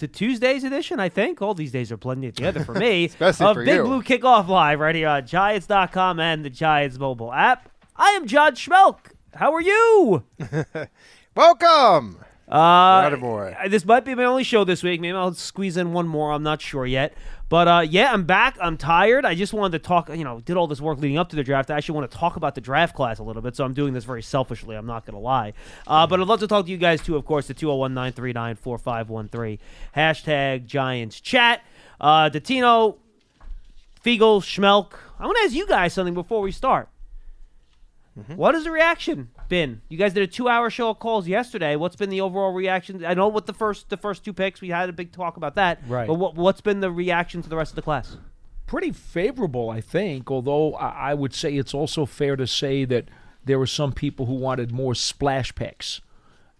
[0.00, 0.98] to Tuesday's edition.
[0.98, 3.04] I think all these days are blending together for me.
[3.06, 3.84] Especially of for Big you.
[3.84, 7.70] Blue Kickoff Live right here on Giants.com and the Giants mobile app.
[7.96, 9.12] I am John Schmelk.
[9.34, 10.24] How are you?
[11.36, 12.18] Welcome.
[12.50, 15.00] Uh, uh, this might be my only show this week.
[15.00, 16.32] Maybe I'll squeeze in one more.
[16.32, 17.14] I'm not sure yet.
[17.50, 18.56] But uh, yeah, I'm back.
[18.60, 19.26] I'm tired.
[19.26, 20.08] I just wanted to talk.
[20.08, 21.68] You know, did all this work leading up to the draft.
[21.68, 23.56] I actually want to talk about the draft class a little bit.
[23.56, 24.76] So I'm doing this very selfishly.
[24.76, 25.52] I'm not going to lie.
[25.84, 27.16] Uh, but I'd love to talk to you guys too.
[27.16, 29.58] Of course, the 201 939 4513
[29.96, 31.64] hashtag Giants chat.
[32.00, 32.98] Uh, Dottino,
[34.04, 34.92] Feagles, Schmelk.
[35.18, 36.88] I want to ask you guys something before we start.
[38.36, 39.82] What has the reaction been?
[39.88, 41.76] You guys did a two-hour show of calls yesterday.
[41.76, 43.04] What's been the overall reaction?
[43.04, 45.54] I know what the first the first two picks we had a big talk about
[45.56, 45.80] that.
[45.86, 46.06] Right.
[46.06, 48.16] But what what's been the reaction to the rest of the class?
[48.70, 50.30] pretty favorable, I think.
[50.30, 53.06] Although I, I would say it's also fair to say that
[53.44, 56.00] there were some people who wanted more splash picks,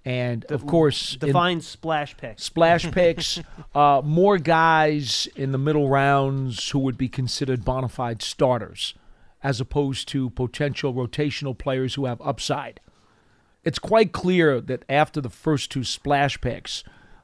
[0.05, 2.43] and of course, in Define splash picks.
[2.43, 3.39] splash picks,
[3.77, 8.95] uh, more guys in the middle rounds who would be considered bona fide starters,
[9.43, 12.81] as opposed to potential rotational players who have upside.
[13.65, 16.83] It's quite clear that after the first two splash picks,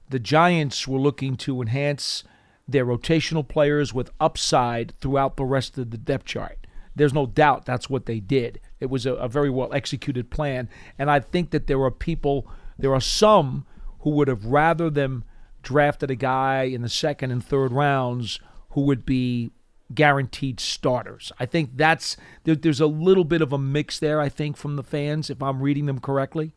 [0.09, 2.25] the Giants were looking to enhance
[2.69, 6.67] their rotational players with upside throughout the rest of the depth chart.
[6.95, 8.61] There's no doubt that's what they did.
[8.81, 10.69] It was a, a very well executed plan.
[10.99, 13.67] And I think that there are people, there are some
[14.01, 15.25] who would have rather them
[15.63, 19.51] drafted a guy in the second and third rounds who would be
[19.95, 21.33] guaranteed starters.
[21.39, 24.21] I think that's there, there's a little bit of a mix there.
[24.21, 26.53] I think from the fans, if I'm reading them correctly.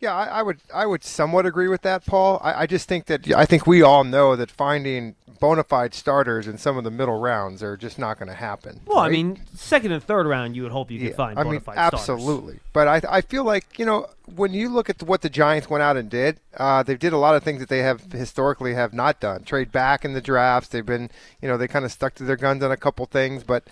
[0.00, 2.40] Yeah, I, I would I would somewhat agree with that, Paul.
[2.42, 6.46] I, I just think that I think we all know that finding bona fide starters
[6.48, 8.80] in some of the middle rounds are just not going to happen.
[8.86, 11.42] Well, I mean, second and third round, you would hope you could Yeah, find I
[11.42, 12.00] bona mean, fide starters.
[12.00, 12.60] absolutely.
[12.72, 14.06] But I, I feel like you know
[14.36, 17.18] when you look at what the Giants went out and did, uh, they did a
[17.18, 19.42] lot of things that they have historically have not done.
[19.42, 20.68] Trade back in the drafts.
[20.68, 21.10] They've been,
[21.42, 23.42] you know, they kind of stuck to their guns on a couple things.
[23.42, 23.64] But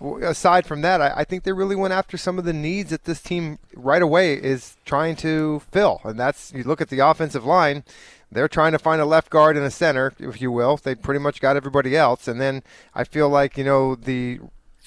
[0.00, 3.04] aside from that, I, I think they really went after some of the needs that
[3.04, 7.44] this team right away is trying to fill, and that's you look at the offensive
[7.44, 7.84] line.
[8.30, 10.76] They're trying to find a left guard and a center, if you will.
[10.76, 12.62] They pretty much got everybody else, and then
[12.94, 14.40] I feel like you know the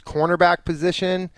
[0.05, 1.29] cornerback position.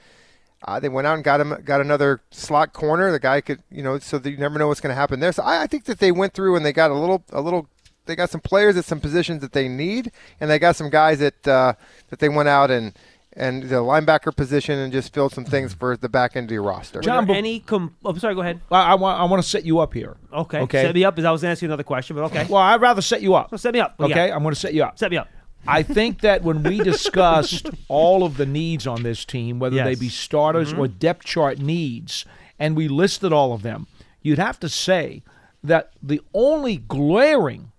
[0.66, 3.12] Uh, they went out and got him, got another slot corner.
[3.12, 5.34] The guy could, you know, so that you never know what's going to happen there.
[5.34, 7.68] So I, I think that they went through and they got a little, a little.
[8.06, 11.20] They got some players at some positions that they need, and they got some guys
[11.20, 11.74] that uh,
[12.10, 12.94] that they went out and
[13.36, 16.64] and the linebacker position and just fill some things for the back end of your
[16.64, 17.02] roster.
[17.02, 17.60] John, but- any?
[17.60, 18.36] Com- oh, sorry.
[18.36, 18.62] Go ahead.
[18.72, 20.18] I, I want I want to set you up here.
[20.32, 20.60] Okay.
[20.60, 20.84] Okay.
[20.84, 21.18] Set me up.
[21.18, 22.46] As I was going to ask you another question, but okay.
[22.50, 23.50] Well, I'd rather set you up.
[23.50, 23.94] So set me up.
[23.98, 24.36] What Okay, got?
[24.36, 24.98] I'm going to set you up.
[24.98, 25.28] Set me up.
[25.66, 29.96] I think that when we discussed all of the needs on this team, whether they
[29.96, 30.82] be starters mm-hmm.
[30.82, 32.26] or depth chart needs,
[32.60, 33.88] and we listed all of them,
[34.22, 35.24] you'd have to say
[35.64, 37.72] that the only glaring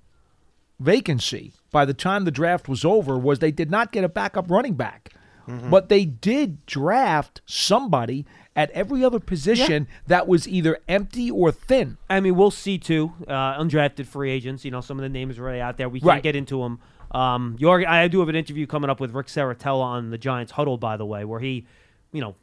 [0.81, 4.51] vacancy by the time the draft was over was they did not get a backup
[4.51, 5.13] running back.
[5.47, 8.25] But they did draft somebody
[8.57, 11.97] at every other position that was either empty or thin.
[12.09, 13.13] I mean, we'll see too.
[13.27, 14.65] Uh, undrafted free agents.
[14.65, 15.89] You know, some of the names are already out there.
[15.89, 16.23] We can't Right.
[16.23, 16.79] get into them.
[17.11, 20.19] Um, you already, I do have an interview coming up with Rick Saratella on the
[20.19, 21.67] Giants huddle, by the way, where he,
[22.13, 22.35] you know,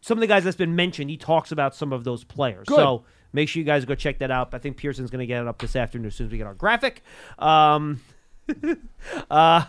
[0.00, 2.66] some of the guys that's been mentioned, he talks about some of those players.
[2.68, 2.76] Good.
[2.76, 4.54] So make sure you guys go check that out.
[4.54, 6.46] I think Pearson's going to get it up this afternoon as soon as we get
[6.46, 7.02] our graphic.
[7.38, 8.00] Um,
[9.30, 9.64] uh,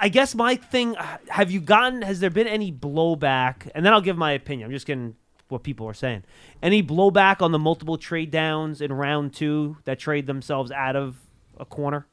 [0.00, 0.94] I guess my thing,
[1.28, 3.68] have you gotten, has there been any blowback?
[3.74, 4.66] And then I'll give my opinion.
[4.66, 5.16] I'm just getting
[5.48, 6.24] what people are saying.
[6.62, 11.16] Any blowback on the multiple trade downs in round two that trade themselves out of
[11.58, 12.06] a corner?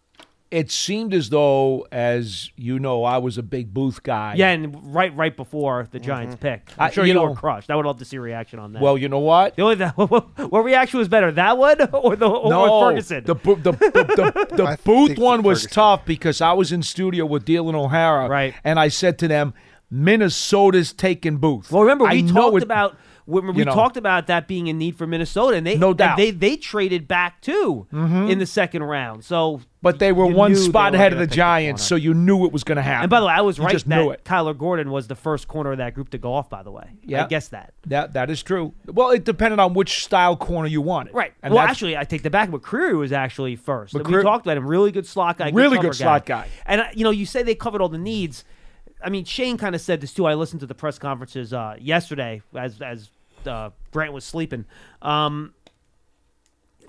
[0.56, 4.36] It seemed as though, as you know, I was a big Booth guy.
[4.38, 6.42] Yeah, and right right before the Giants mm-hmm.
[6.42, 6.72] pick.
[6.78, 7.70] I'm I- sure you you, know- were crushed.
[7.70, 8.82] I would love to see a reaction on that.
[8.82, 9.58] Well, you know what?
[9.58, 13.26] the only that, what reaction was better, that one or the or no, Ferguson?
[13.26, 15.76] the bo- the, the, the, the Booth one was Ferguson.
[15.76, 18.54] tough because I was in studio with Dylan O'Hara, Right.
[18.64, 19.54] And I said to them,
[19.92, 21.72] Minnesota's taking Booth.
[21.72, 23.74] Well, remember we I know talked it- about when we you know.
[23.74, 26.18] talked about that being a need for Minnesota, and they No doubt.
[26.18, 26.18] Mm-hmm.
[26.18, 29.24] they they traded back too in the second round.
[29.24, 32.52] So, but they were one spot were ahead of the Giants, so you knew it
[32.52, 33.04] was going to happen.
[33.04, 34.24] and by the way, I was You right just that knew it.
[34.24, 36.50] Kyler Gordon was the first corner of that group to go off.
[36.50, 37.24] By the way, Yeah.
[37.26, 37.74] I guess that.
[37.88, 38.74] That that is true.
[38.86, 41.14] Well, it depended on which style corner you wanted.
[41.14, 41.34] Right.
[41.42, 42.50] And well, actually, I take the back.
[42.50, 43.94] McCreary was actually first.
[43.96, 44.68] And we talked about him.
[44.68, 45.50] Really good slot guy.
[45.50, 46.48] Really cover good slot guy.
[46.66, 48.44] And uh, you know, you say they covered all the needs.
[49.04, 50.26] I mean, Schoen kind of said this too.
[50.26, 53.10] I listened to the press conferences uh, yesterday as as
[53.48, 54.66] uh, Grant was sleeping.
[55.02, 55.54] Um,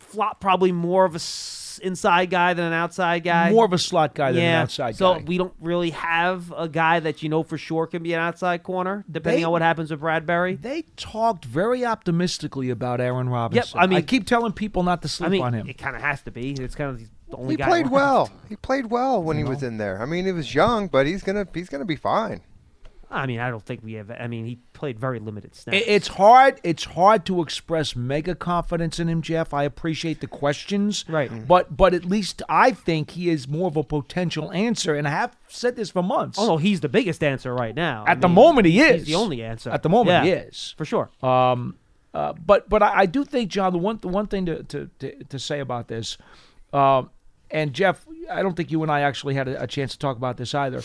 [0.00, 3.50] Flott probably more of a s- inside guy than an outside guy.
[3.50, 4.56] More of a slot guy than yeah.
[4.58, 5.25] an outside so guy.
[5.26, 8.62] we don't really have a guy that you know for sure can be an outside
[8.62, 10.61] corner, depending They- on what happens with Bradberry.
[10.61, 13.79] They talked very optimistically about Aaron Robinson.
[13.81, 15.69] I mean- I keep telling people not to sleep I mean, on him.
[15.69, 16.53] it kind of has to be.
[16.53, 17.67] It's kind of the only He guy.
[17.67, 17.93] played left.
[17.94, 18.31] well.
[18.49, 20.00] He played well when he was in there.
[20.00, 22.43] I mean, he was young, but he's gonna he's gonna be fine.
[23.11, 24.11] I mean, I don't think we have.
[24.11, 25.85] I mean, he played very limited snaps.
[25.87, 26.61] It's hard.
[26.64, 29.55] It's hard to express mega confidence in him, Jeff.
[29.55, 31.31] I appreciate the questions, Right.
[31.31, 31.44] Mm-hmm.
[31.44, 35.11] But but at least I think he is more of a potential answer, and I
[35.12, 36.38] have said this for months.
[36.38, 38.05] Oh no, he's the biggest answer right now.
[38.06, 39.70] I At the mean, moment, he He's is the only answer.
[39.70, 41.08] At the moment, he is for sure.
[41.23, 41.76] Um,
[42.12, 44.91] uh, but but I, I do think, John, the one the one thing to to,
[44.99, 46.19] to, to say about this,
[46.73, 47.11] um,
[47.53, 50.17] and Jeff, I don't think you and I actually had a, a chance to talk
[50.17, 50.82] about this either.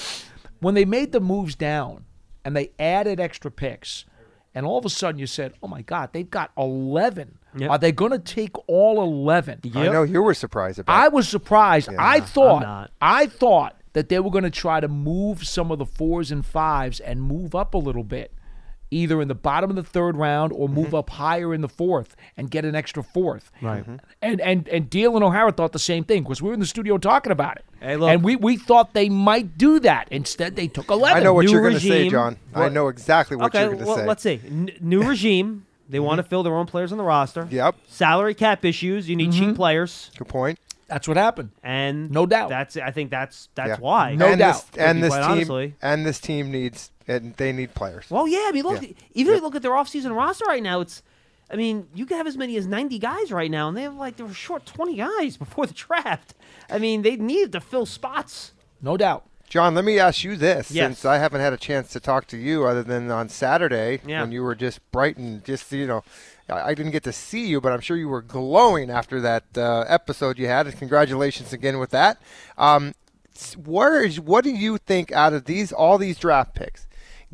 [0.60, 2.06] When they made the moves down
[2.44, 4.06] and they added extra picks,
[4.54, 7.38] and all of a sudden you said, "Oh my God, they've got 11.
[7.58, 7.70] Yep.
[7.70, 9.60] Are they going to take all 11?
[9.76, 10.94] I know you were surprised about.
[10.98, 11.90] I was surprised.
[11.98, 12.92] I thought.
[13.02, 16.46] I thought that they were going to try to move some of the fours and
[16.46, 18.34] fives and move up a little bit,
[18.92, 20.76] either in the bottom of the third round or Mm-hmm.
[20.76, 23.52] move up higher in the fourth and get an extra fourth.
[23.62, 23.82] Right.
[23.82, 23.96] Mm-hmm.
[24.22, 26.66] And and and Deal and O'Hara thought the same thing because we were in the
[26.66, 27.66] studio talking about it.
[27.80, 28.10] Hey, look.
[28.12, 30.08] and we, we thought they might do that.
[30.12, 31.18] Instead, they took eleven.
[31.18, 32.12] I know what New you're going to say, regime.
[32.12, 32.38] John.
[32.54, 34.06] I know exactly what okay, you're going to well, say.
[34.06, 34.40] let's see.
[34.46, 35.66] N- new regime.
[35.90, 36.06] They mm-hmm.
[36.06, 37.48] want to fill their own players on the roster.
[37.50, 37.76] Yep.
[37.88, 39.10] Salary cap issues.
[39.10, 39.56] You need cheap mm-hmm.
[39.56, 40.60] players, Good point.
[40.88, 41.52] That's what happened.
[41.64, 42.50] and No doubt.
[42.50, 42.76] That's.
[42.78, 43.78] I think that's that's Yeah.
[43.80, 44.16] why.
[44.16, 44.66] No and doubt.
[44.72, 45.76] This, and this team honestly.
[45.82, 48.06] and this team needs and they need players.
[48.10, 48.46] Well, yeah.
[48.48, 48.82] I mean, look.
[48.82, 48.90] Yeah.
[49.14, 51.04] Even if you look at their offseason roster right now, it's.
[51.50, 53.96] I mean, you can have as many as 90 guys right now, and they have
[53.96, 56.34] like they were short 20 guys before the draft.
[56.70, 58.54] I mean, they needed to fill spots.
[58.82, 59.26] No doubt.
[59.50, 60.88] John, let me ask you this, Yes.
[60.88, 64.22] since I haven't had a chance to talk to you other than on Saturday Yeah.
[64.22, 66.06] when you were just bright and just you know,
[66.50, 69.44] I I didn't get to see you, but I'm sure you were glowing after that
[69.58, 70.68] uh, episode you had.
[70.68, 72.18] And congratulations again with that.
[72.58, 72.94] Um,
[73.66, 76.88] where is what do you think out of these all these draft picks?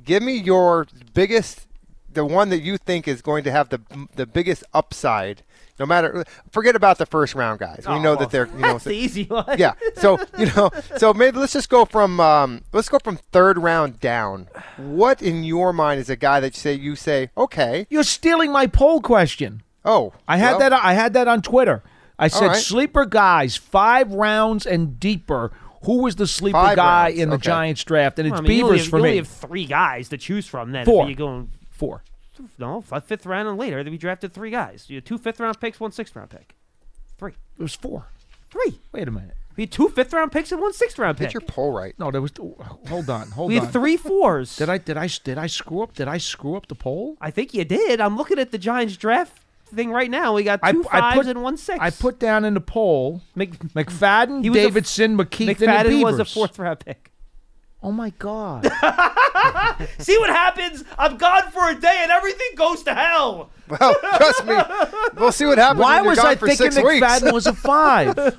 [0.04, 1.68] Give me your biggest,
[2.12, 3.82] the one that you think is going to have the
[4.16, 5.44] the biggest upside.
[5.80, 7.84] No matter, forget about the first round guys.
[7.88, 9.46] We Oh, know that they're you know That's the easy one.
[9.60, 9.74] yeah.
[9.96, 14.00] So you know, so maybe let's just go from um, let's go from third round
[14.00, 14.48] down.
[14.78, 17.86] What in your mind is a guy that you say you say okay?
[17.90, 19.62] You're stealing my poll question.
[19.86, 20.74] Oh, I had well, that.
[20.74, 21.84] I had that on Twitter.
[22.20, 22.58] I said right.
[22.58, 25.52] sleeper guys, five rounds and deeper.
[25.88, 27.44] Who was the sleeper Five guy rounds, in the okay.
[27.44, 28.20] Giants draft?
[28.20, 29.10] And it's Well, I mean, Beavers have, for you me.
[29.10, 30.72] only have three guys to choose from.
[30.72, 31.04] Then Four.
[31.04, 32.04] If you're going Four.
[32.60, 34.86] no fifth round and later, then we drafted three guys.
[34.90, 36.54] You had two fifth round picks, one sixth round pick.
[37.18, 38.08] Three, It was four.
[38.52, 38.80] three.
[38.92, 39.36] Wait a minute.
[39.56, 41.28] We had two fifth round picks and one sixth round pick.
[41.30, 41.96] Get your poll right.
[41.98, 42.32] No, there was.
[42.38, 43.32] Hold on.
[43.32, 43.62] Hold we on.
[43.62, 44.56] We had three fours.
[44.56, 44.78] Did I?
[44.78, 45.08] Did I?
[45.24, 45.96] Did I screw up?
[45.96, 47.18] Did I screw up the poll?
[47.20, 48.00] I think you did.
[48.00, 50.34] I'm looking at the Giants draft thing right now.
[50.34, 51.78] We got I- two I fives put- and one six.
[51.80, 56.26] I put down in the poll Mc, McFadden, was a Davidson, McKeith, McFadden was a
[56.26, 57.12] fourth round pick.
[57.88, 58.66] Oh my God!
[60.00, 60.84] See what happens?
[61.00, 63.50] I'm gone for a day and everything goes to hell.
[63.70, 64.58] Well, trust me,
[65.16, 65.80] we'll see what happens.
[65.80, 67.06] Why when you're was gone I for thinking six weeks.
[67.06, 68.18] McFadden was a five?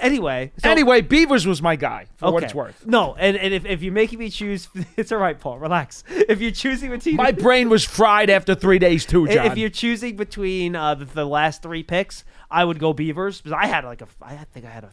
[0.00, 2.84] Anyway, so- anyway, Beavers was my guy for what it's worth.
[2.84, 5.60] No, and, and if, if you're making me choose, it's all right, Paul.
[5.60, 6.02] Relax.
[6.08, 9.46] If you're choosing between My brain was fried after three days too, John.
[9.46, 13.56] if you're choosing between uh, the, the last three picks, I would go Beavers because
[13.56, 14.90] I had like a I think I had a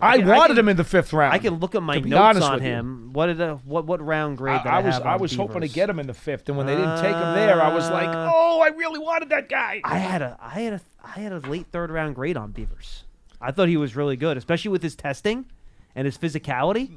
[0.00, 1.32] I I wanted can- him in the fifth round.
[1.34, 3.10] I can look at my notes on him.
[3.12, 5.34] What did a, what what round grade did I, I, I was have I was
[5.34, 7.72] hoping to get him in the fifth, and when they didn't take him there, I
[7.74, 9.80] was like, Uh, oh, I really wanted that guy.
[9.84, 13.04] I had a I had a I had a late third round grade on Beavers.
[13.40, 15.46] I thought he was really good, especially with his testing
[15.94, 16.90] and his physicality.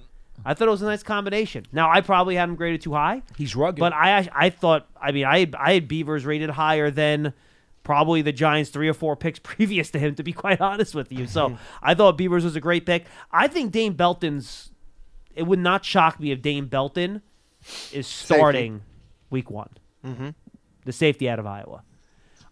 [0.44, 1.66] I thought it was a nice combination.
[1.72, 3.80] Now I probably had him graded too high, He's rugged.
[3.80, 7.34] but I I thought I mean I I had Beavers rated higher than
[7.84, 10.16] probably the Giants three or four picks previous to him.
[10.16, 13.06] To be quite honest with you, so I thought Beavers was a great pick.
[13.32, 14.72] I think Dane Belton's.
[15.34, 17.22] It would not shock me if Dane Belton
[17.94, 18.82] is starting
[19.30, 19.70] week one.
[20.06, 20.30] Mm-hmm.
[20.84, 21.84] The safety out of Iowa.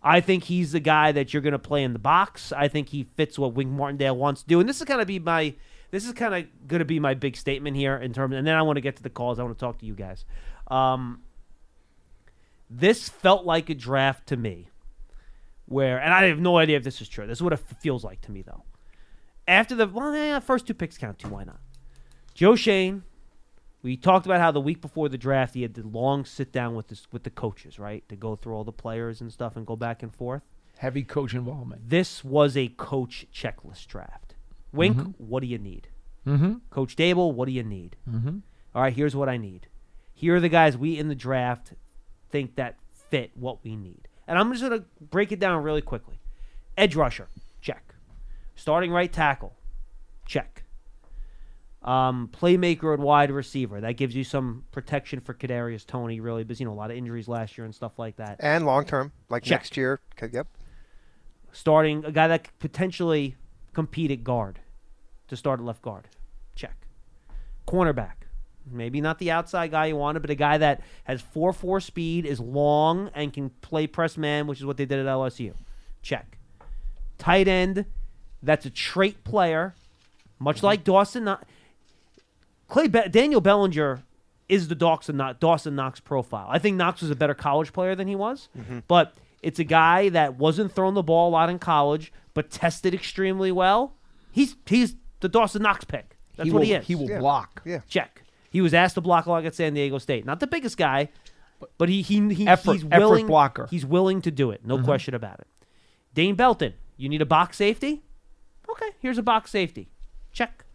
[0.02, 2.54] I think he's the guy that you're going to play in the box.
[2.54, 5.06] I think he fits what Wink Martindale wants to do, and this is going to
[5.06, 5.56] be my
[5.92, 8.36] this is kind of going to be my big statement here in terms.
[8.36, 9.40] And then I want to get to the calls.
[9.40, 10.24] I want to talk to you guys.
[10.68, 11.22] Um,
[12.70, 14.70] this felt like a draft to me,
[15.70, 17.26] where and I have no idea if this is true.
[17.28, 18.64] This is what it feels like to me though.
[19.48, 21.30] After the well, yeah, first two picks count too.
[21.30, 21.60] Why not?
[22.34, 23.04] Joe Schoen.
[23.82, 26.76] We talked about how the week before the draft he had the long sit down
[26.76, 29.66] with this with the coaches, right, to go through all the players and stuff and
[29.66, 30.42] go back and forth.
[30.80, 31.90] Heavy coach involvement.
[31.90, 34.36] This was a coach checklist draft.
[34.74, 35.88] Wink, what do you need?
[36.28, 36.56] Mm-hmm.
[36.72, 37.96] Coach Daboll, what do you need?
[38.10, 38.42] Mhm.
[38.76, 39.68] All right, here's what I need.
[40.14, 41.74] Here are the guys we in the draft
[42.30, 44.09] think that fit what we need.
[44.30, 46.20] And I'm just going to break it down really quickly.
[46.78, 47.28] Edge rusher,
[47.62, 47.96] check.
[48.56, 49.56] Starting right tackle,
[50.28, 50.64] check.
[51.82, 53.82] Um, playmaker at wide receiver.
[53.82, 56.98] That gives you some protection for Kadarius Toney, really, because you know a lot of
[56.98, 58.36] injuries last year and stuff like that.
[58.40, 59.62] And long term, like Check.
[59.62, 60.00] next year.
[60.22, 60.48] Okay, Yep.
[61.52, 63.36] Starting a guy that could potentially
[63.74, 64.60] compete at guard
[65.30, 66.08] to start at left guard.
[66.54, 66.86] Check.
[67.68, 68.19] Cornerback.
[68.72, 72.26] Maybe not the outside guy you wanted, but a guy that has 4 4 speed,
[72.26, 75.54] is long, and can play press man, which is what they did at LSU.
[76.02, 76.38] Check.
[77.18, 77.86] Tight end,
[78.42, 79.76] that's a trait player,
[80.40, 81.26] much like Dawson.
[81.26, 81.46] Not,
[82.70, 84.04] Clay Be- Daniel Bellinger
[84.48, 86.48] is the Dawson, not Dawson Knox profile.
[86.50, 88.80] I think Knox was a better college player than he was, mm-hmm.
[88.88, 92.94] but it's a guy that wasn't throwing the ball a lot in college, but tested
[92.94, 93.94] extremely well.
[94.32, 96.18] He's he's the Dawson Knox pick.
[96.36, 96.88] That's he what will, he is.
[96.88, 97.20] He will Yeah.
[97.20, 97.62] block.
[97.66, 97.80] Yeah.
[97.88, 98.19] Check.
[98.50, 100.26] He was asked to block a lot at San Diego State.
[100.26, 101.10] Not the biggest guy,
[101.78, 103.68] but he he, he Effort- he's willing blocker.
[103.70, 104.66] He's willing to do it.
[104.66, 104.86] No mm-hmm.
[104.86, 105.48] question about it.
[106.14, 108.04] Dane Belton, you need a box safety?
[108.70, 109.90] Okay, here's a box safety.
[110.32, 110.66] Check.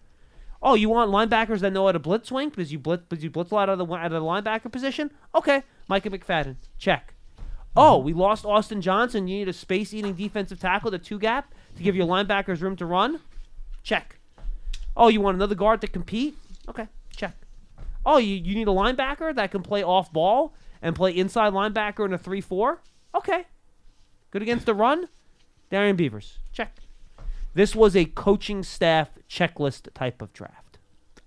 [0.63, 3.31] Oh, you want linebackers that know how to blitz swing because you blitz because you
[3.31, 5.11] blitz a lot out of the out of the linebacker position?
[5.35, 6.57] Okay, Micah McFadden.
[6.79, 7.15] Check.
[7.77, 9.27] Oh, we lost Austin Johnson.
[9.27, 12.77] You need a space eating defensive tackle, the two gap, to give your linebackers room
[12.77, 13.21] to run?
[13.83, 14.17] Check.
[14.97, 16.37] Oh, you want another guard to compete?
[16.69, 17.35] Okay, check.
[18.07, 22.05] Oh, you, you need a linebacker that can play off ball and play inside linebacker
[22.05, 22.83] in a 3 4?
[23.15, 23.47] Okay.
[24.31, 25.09] Good against the run?
[25.71, 26.39] Darrian Beavers.
[26.53, 26.79] Check.
[27.55, 30.79] This was a coaching staff checklist type of draft.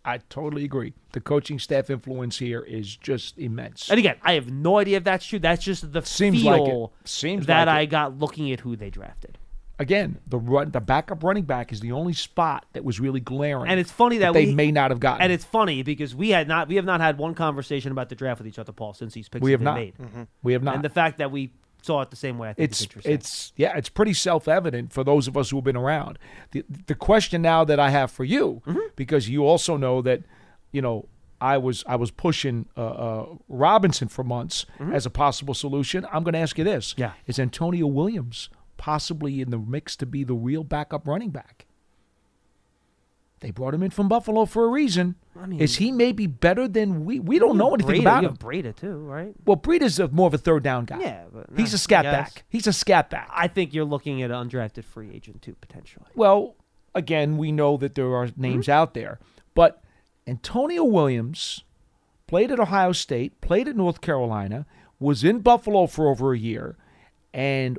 [0.03, 0.93] I totally agree.
[1.11, 3.89] The coaching staff influence here is just immense.
[3.89, 5.39] And again, I have no idea if that's true.
[5.39, 6.91] That's just the Seems feel like.
[7.05, 9.37] Seems that like I got looking at who they drafted.
[9.79, 13.69] Again, the run, the backup running back is the only spot that was really glaring.
[13.69, 15.21] And it's funny that, they we, may not have gotten.
[15.21, 18.15] And it's funny because we had not we have not had one conversation about the
[18.15, 19.75] draft with each other, Paul, since these picks we have been not.
[19.75, 19.93] made.
[20.41, 20.75] We have not.
[20.75, 21.51] And the fact that we
[21.83, 25.27] saw it the same way, I think it's it's yeah, it's pretty self-evident for those
[25.27, 26.17] of us who have been around.
[26.51, 28.79] The the question now that I have for you, Mm-hmm.
[28.95, 30.23] because you also know that,
[30.71, 31.07] you know,
[31.39, 36.03] I was I was pushing uh, uh, Robinson for months as a possible solution.
[36.11, 37.01] I'm going to ask you this: Mm-hmm.
[37.01, 37.11] Yeah.
[37.27, 41.65] is Antonio Williams possibly in the mix to be the real backup running back?
[43.39, 45.15] They brought him in from Buffalo for a reason.
[45.35, 47.19] mean- is he maybe better than we?
[47.19, 48.37] We don't know anything Breida, about him.
[48.37, 49.35] Breida too, right?
[49.45, 50.99] Well, Breida's a, more of a third down guy.
[50.99, 52.45] Yeah, but he's a scat back.
[52.49, 53.29] He's a scat back.
[53.31, 56.07] I think you're looking at an undrafted free agent too, potentially.
[56.15, 56.55] Well,
[56.95, 58.71] again, we know that there are names mm-hmm.
[58.71, 59.19] out there,
[59.53, 59.83] but
[60.25, 61.63] Antonio Williams
[62.25, 64.65] played at Ohio State, played at North Carolina,
[64.99, 66.75] was in Buffalo for over a year,
[67.35, 67.77] and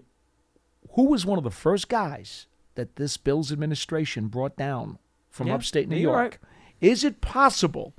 [0.99, 4.99] who was one of the first guys that this Bills administration brought down
[5.31, 6.17] from Yeah, upstate New York?
[6.17, 6.39] right.
[6.81, 7.95] Is it possible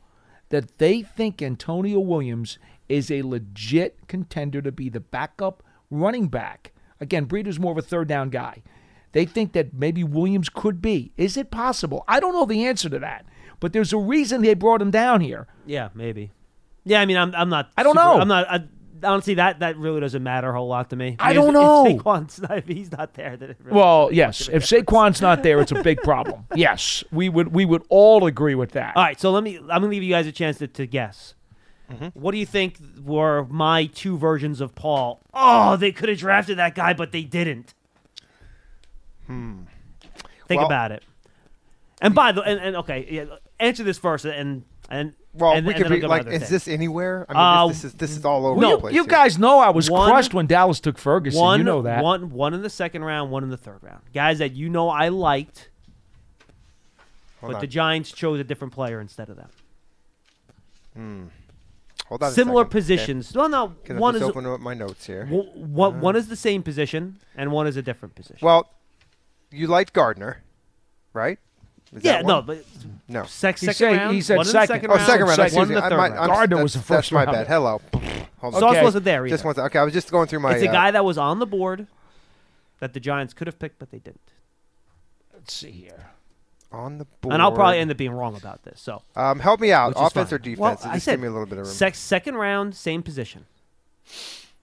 [0.49, 6.73] that they think Antonio Williams is a legit contender to be the backup running back?
[6.99, 8.63] Again, Breida's more of a third down guy.
[9.13, 11.13] They think that maybe Williams could be.
[11.15, 12.03] Is it possible?
[12.05, 13.25] I don't know the answer to that,
[13.61, 15.47] but there's a reason they brought him down here.
[15.65, 16.31] Yeah, maybe.
[16.83, 17.71] Yeah, I mean, I'm, I'm not.
[17.77, 18.19] I don't super- know.
[18.19, 18.49] I'm not.
[18.49, 18.63] I,
[19.03, 21.15] honestly, that that really doesn't matter a whole lot to me.
[21.19, 21.85] I Because don't know.
[21.85, 24.57] If Saquon's not, if he's not there, then it really Well, yes, much of a
[24.57, 24.63] if.
[24.63, 26.45] Saquon's not there, it's a big problem.
[26.55, 28.95] yes, we would we would all agree with that.
[28.95, 29.57] All right, so let me.
[29.57, 31.35] I'm gonna leave you guys a chance to, to guess.
[32.13, 35.21] What do you think were my two versions of Paul?
[35.33, 37.73] Oh, they could have drafted that guy, but they didn't.
[39.25, 39.61] Hmm.
[40.47, 41.03] Think Well- about it.
[42.01, 43.25] And by the and, and okay, yeah,
[43.59, 46.49] answer this first, and and Well, and, we and could be like, is thing.
[46.49, 47.25] this anywhere?
[47.29, 48.93] I mean, Uh, this, this is this is all over Well, the you, place.
[48.95, 49.09] you here.
[49.09, 51.39] guys know I was One- crushed when Dallas took Ferguson.
[51.39, 52.03] one, you know that.
[52.03, 54.01] one, one in the second round, one in the third round.
[54.13, 55.69] Guys that you know I liked,
[57.41, 57.61] Hold but on.
[57.61, 59.49] the Giants chose a different player instead of them.
[62.07, 62.71] Hold on Similar second.
[62.71, 63.33] positions.
[63.35, 63.73] Well, no, Okay.
[63.85, 65.25] Can I one just is open up my notes here?
[65.25, 68.39] w- one, one is the same position and one is a different position.
[68.45, 68.67] Well,
[69.51, 70.43] you liked Gardner,
[71.13, 71.37] right?
[71.93, 72.63] Is yeah, no, but
[73.09, 73.23] no.
[73.25, 74.15] sec- He second said- round.
[74.15, 74.67] he said one in the second.
[74.75, 75.07] second Oh, round.
[75.07, 75.35] second round.
[75.35, 75.45] second.
[75.45, 75.75] excuse in me.
[75.75, 76.19] the I- third my- round.
[76.19, 77.31] I'm- Gardner was the first That's my rounder.
[77.39, 77.47] bad.
[77.47, 77.81] Hello.
[78.39, 78.59] Hold on.
[78.61, 78.83] Sauce Okay.
[78.83, 79.33] wasn't there either.
[79.33, 79.65] Just one second.
[79.67, 80.53] Okay, I was just going through my.
[80.53, 81.87] it's a uh, guy that was on the board
[82.79, 84.31] that the Giants could have picked, but they didn't.
[85.33, 86.11] Let's see here.
[86.71, 87.33] on the board.
[87.33, 88.79] And I'll probably end up being wrong about this.
[88.79, 89.93] So Um, help me out.
[89.95, 90.35] Offense fine.
[90.35, 90.59] or defense?
[90.59, 91.73] Well, Just I said give me a little bit of room.
[91.73, 93.45] sec- second round, same position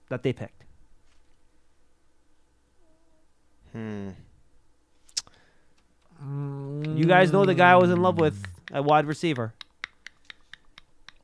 [0.09, 0.63] that they picked.
[3.73, 4.09] Hmm.
[6.23, 9.53] You guys know the guy I was in love with at wide receiver.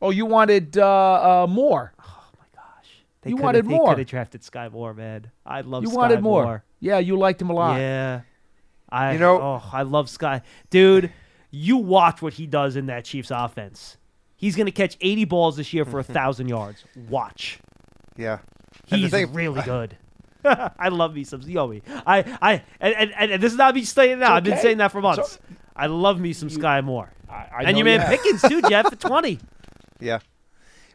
[0.01, 1.93] Oh, you wanted uh, uh, more.
[1.99, 2.89] Oh my gosh,
[3.21, 3.87] they You coulda- wanted they more.
[3.89, 5.31] could have drafted Skyy Moore, man.
[5.45, 6.43] I love You Skyy wanted more.
[6.43, 6.63] Moore.
[6.79, 7.79] Yeah, you liked him a lot.
[7.79, 8.21] Yeah.
[8.89, 10.41] I You know- oh, I love Skyy.
[10.69, 11.11] Dude,
[11.51, 13.97] you watch what he does in that Chiefs offense.
[14.35, 16.83] He's going to catch 80 balls this year for a thousand yards.
[17.07, 17.59] Watch.
[18.17, 18.39] Yeah.
[18.87, 19.95] He's thing- really good.
[20.79, 21.81] I love me some Yomi.
[22.05, 24.33] I, I, and, and, and this is not me saying it now.
[24.35, 25.33] I've been saying that for months.
[25.33, 25.39] So-
[25.75, 27.11] I love me some Skyy Moore.
[27.27, 28.09] I, I and know your man have.
[28.09, 29.39] Pickens too, Jeff, at 20.
[29.99, 30.19] Yeah.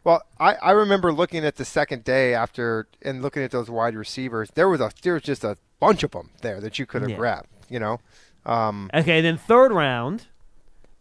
[0.05, 3.95] Well, I, I remember looking at the second day after and looking at those wide
[3.97, 4.50] receivers.
[4.55, 7.11] There was a there was just a bunch of them there that you could have
[7.11, 7.17] Yeah.
[7.17, 7.49] grabbed.
[7.71, 8.00] You know.
[8.45, 10.26] Um, Okay, then third round.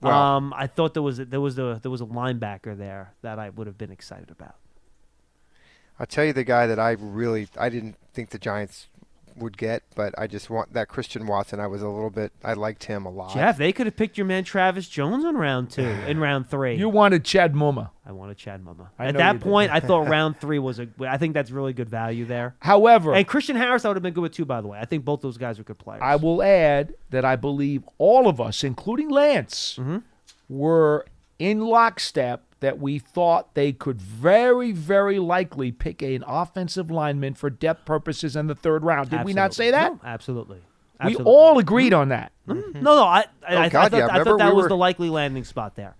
[0.01, 3.13] Well- um, I thought there was a, there was a there was a linebacker there
[3.23, 4.55] that I would have been excited about.
[5.99, 8.87] I'll tell you the guy that I really I didn't think the Giants
[9.35, 11.59] would get, but I just want that Christian Watson.
[11.59, 13.35] I was a little bit I liked him a lot.
[13.35, 16.75] Jeff, they could have picked your man Travis Jones in round two, in round three.
[16.75, 17.91] You wanted Chad Muma.
[18.03, 18.87] I wanted Chad Muma.
[18.97, 19.41] I At know that did.
[19.41, 20.87] point, I thought round three was a.
[21.07, 22.55] I think that's really good value there.
[22.61, 24.45] However, And Christian Harris, I would have been good with too.
[24.45, 26.01] By the way, I think both those guys are good players.
[26.03, 29.97] I will add that I believe all of us, including Lance, Mm-hmm.
[30.49, 31.05] were
[31.39, 37.49] in lockstep that we thought they could very, very likely pick an offensive lineman for
[37.49, 39.09] depth purposes in the third round.
[39.11, 39.93] Did we not say that?
[39.93, 40.61] No, absolutely.
[41.05, 42.31] We all agreed on that.
[42.47, 42.59] Mm-hmm.
[42.59, 42.81] Mm-hmm.
[42.83, 44.07] No, no, I, I, Oh, I, I thought, yeah.
[44.09, 45.95] I thought that we was were- the likely landing spot there.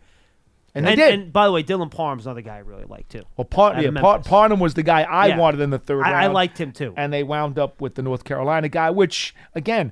[0.74, 1.14] And they and, did.
[1.14, 3.24] and by the way, Dylan Parham's another guy I really like too.
[3.36, 5.38] well, Par- yeah, Par- Parham was the guy I Yeah.
[5.38, 6.16] wanted in the third I, round.
[6.16, 6.94] I liked him too.
[6.96, 9.92] And they wound up with the North Carolina guy, which, again,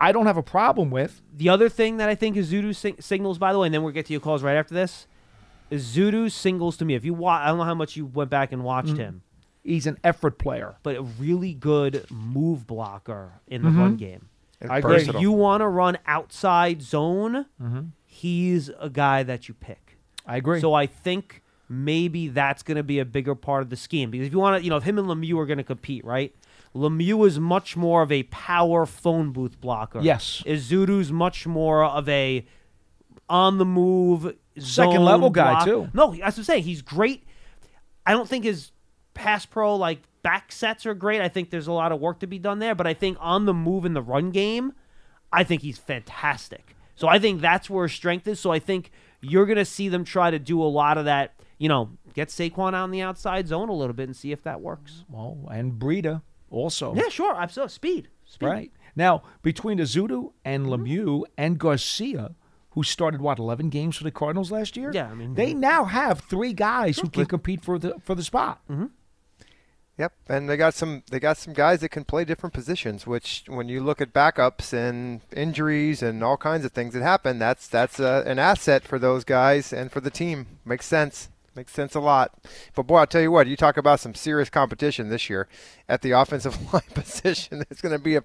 [0.00, 1.22] I don't have a problem with.
[1.34, 3.82] The other thing that I think is Zudu sing- signals, by the way, and then
[3.82, 5.06] we'll get to your calls right after this,
[5.70, 6.94] is Zudu singles to me.
[6.94, 8.96] If you wa- I don't know how much you went back and watched Mm-hmm.
[9.00, 9.22] him,
[9.64, 10.76] He's an effort player.
[10.84, 14.28] but a really good move blocker in the run game.
[14.60, 14.96] And I agree.
[14.98, 17.80] If you want to run outside zone, Mm-hmm.
[18.04, 19.98] he's a guy that you pick.
[20.24, 20.60] I agree.
[20.60, 24.28] So I think maybe that's going to be a bigger part of the scheme because
[24.28, 26.32] if you want to, you know, if him and Lemieux are going to compete, right?
[26.76, 30.00] Lemieux is much more of a power phone booth blocker.
[30.00, 30.42] Yes.
[30.46, 32.46] Ezeudu's much more of a
[33.28, 35.88] on the move Second level guy, too.
[35.92, 36.62] No, that's what I'm saying.
[36.62, 37.24] He's great.
[38.06, 38.72] I don't think his
[39.14, 41.20] pass pro like back sets are great.
[41.20, 43.46] I think there's a lot of work to be done there, but I think on
[43.46, 44.72] the move in the run game,
[45.32, 46.76] I think he's fantastic.
[46.94, 48.40] So I think that's where his strength is.
[48.40, 51.34] So I think you're going to see them try to do a lot of that,
[51.58, 54.42] you know, get Saquon out in the outside zone a little bit and see if
[54.44, 55.04] that works.
[55.10, 56.94] well, and Breida also.
[56.94, 57.34] Yeah, sure.
[57.36, 57.72] Absolutely.
[57.72, 58.08] Speed.
[58.24, 58.46] Speed.
[58.46, 58.72] Right.
[58.94, 60.84] Now, between Ezeudu and Mm-hmm.
[60.84, 62.34] Lemieux and Garcia,
[62.70, 64.90] who started what, eleven games for the Cardinals last year?
[64.92, 68.22] Yeah, I mean- they now have three guys who can compete for the for the
[68.22, 68.60] spot.
[68.70, 68.86] Mm-hmm.
[69.98, 73.06] Yep, and they got some they got some guys that can play different positions.
[73.06, 77.38] Which, when you look at backups and injuries and all kinds of things that happen,
[77.38, 80.58] that's that's uh, an asset for those guys and for the team.
[80.66, 81.30] Makes sense.
[81.56, 82.32] Makes sense a lot.
[82.74, 85.48] But boy, I'll tell you what, you talk about some serious competition this year
[85.88, 87.64] at the offensive line position.
[87.70, 88.22] It's going to be a.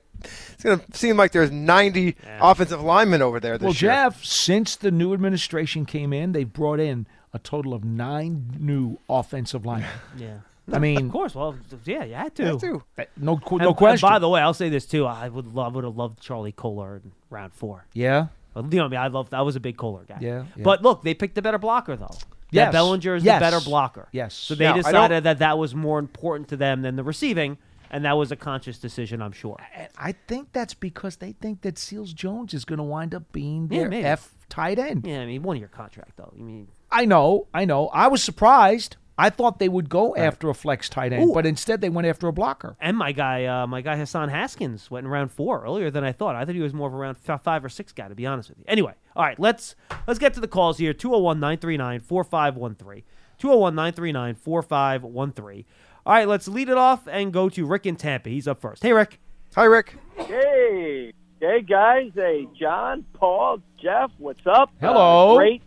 [0.53, 3.89] It's going to seem like there's 90 offensive linemen over there this Well, year.
[3.91, 8.55] Well, Jeff, since the new administration came in, they've brought in a total of nine
[8.59, 9.89] new offensive linemen.
[10.17, 10.37] Yeah.
[10.71, 11.33] I mean, Of course.
[11.35, 12.43] Well, yeah, you had to.
[12.43, 12.83] Yeah, too.
[12.97, 14.07] uh, no, And- no and question.
[14.07, 15.05] by the way, I'll say this too.
[15.05, 17.85] I would love, would have loved Charlie Kolar in round four.
[17.93, 19.33] yeah, You know, what I mean, I love.
[19.33, 20.17] I was a big Kohler guy.
[20.21, 20.63] Yeah, yeah.
[20.63, 22.15] But look, they picked a better blocker though.
[22.51, 22.67] Yes.
[22.67, 23.39] That Bellinger is Yes.
[23.39, 24.07] the better blocker.
[24.11, 24.33] Yes.
[24.33, 27.57] So they Now, decided that that was more important to them than the receiving,
[27.89, 29.57] and that was a conscious decision, I'm sure.
[29.75, 33.31] And I think that's because they think that Seals Jones is going to wind up
[33.31, 34.05] being Yeah, their maybe.
[34.05, 35.05] F tight end.
[35.07, 36.33] Yeah, I mean, one year contract though.
[36.37, 37.87] I mean, I know, I know.
[37.87, 38.97] I was surprised.
[39.17, 41.33] I thought they would go after a flex tight end, Ooh.
[41.33, 42.75] but instead they went after a blocker.
[42.79, 46.11] and my guy, uh, my guy Hassan Haskins went in round four earlier than I
[46.11, 46.35] thought.
[46.35, 48.49] I thought he was more of a round five or six guy, to be honest
[48.49, 48.65] with you.
[48.67, 49.76] Anyway, all right, let's
[50.08, 50.93] let's get to the calls here.
[50.93, 53.04] 201-939-4513.
[53.41, 55.65] 201-939-4513.
[56.06, 58.30] All right, let's lead it off and go to Rick in Tampa.
[58.30, 58.82] He's up first.
[58.84, 59.19] Hey, Rick.
[59.56, 59.95] Hi, Rick.
[60.15, 62.12] Hey, hey guys.
[62.15, 64.12] Hey, John, Paul, Jeff.
[64.17, 64.71] What's up?
[64.80, 65.34] Hello.
[65.36, 65.62] Uh, great,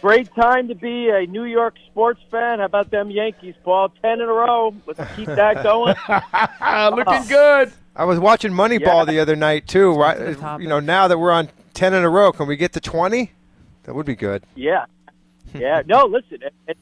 [0.00, 2.60] great time to be a New York sports fan.
[2.60, 3.90] How about them Yankees, Paul?
[4.00, 4.74] Ten in a row.
[4.86, 5.94] Let's keep that going.
[6.96, 7.72] Looking good.
[7.94, 9.04] I was watching Moneyball Yeah.
[9.04, 9.92] the other night too.
[9.94, 12.72] Right, the you know, now that we're on ten in a row, can we get
[12.74, 13.32] to twenty?
[13.84, 14.44] That would be good.
[14.54, 14.86] yeah,
[15.54, 15.82] yeah.
[15.86, 16.38] No, listen.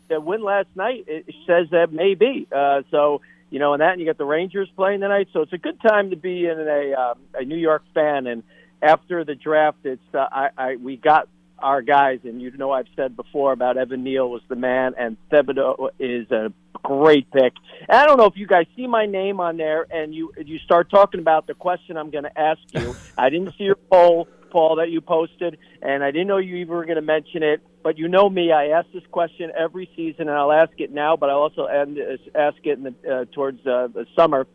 [0.09, 2.46] The win last night it says that maybe.
[2.53, 5.29] Uh, so you know, and that, and you got the Rangers playing tonight.
[5.33, 8.26] So it's a good time to be in a um, a New York fan.
[8.26, 8.42] And
[8.81, 12.87] after the draft, it's uh, I, I we got our guys, and you know I've
[12.96, 17.53] said before about Evan Neal was the man, and Thibodeaux is a great pick.
[17.88, 20.59] And I don't know if you guys see my name on there, and you you
[20.61, 22.94] start talking about the question I'm going to ask you.
[23.18, 26.75] I didn't see your poll, Paul, that you posted, and I didn't know you even
[26.75, 27.61] were going to mention it.
[27.83, 31.17] But you know me, I ask this question every season, and I'll ask it now,
[31.17, 31.99] but I'll also end,
[32.35, 34.47] ask it in the, uh, towards uh, the summer.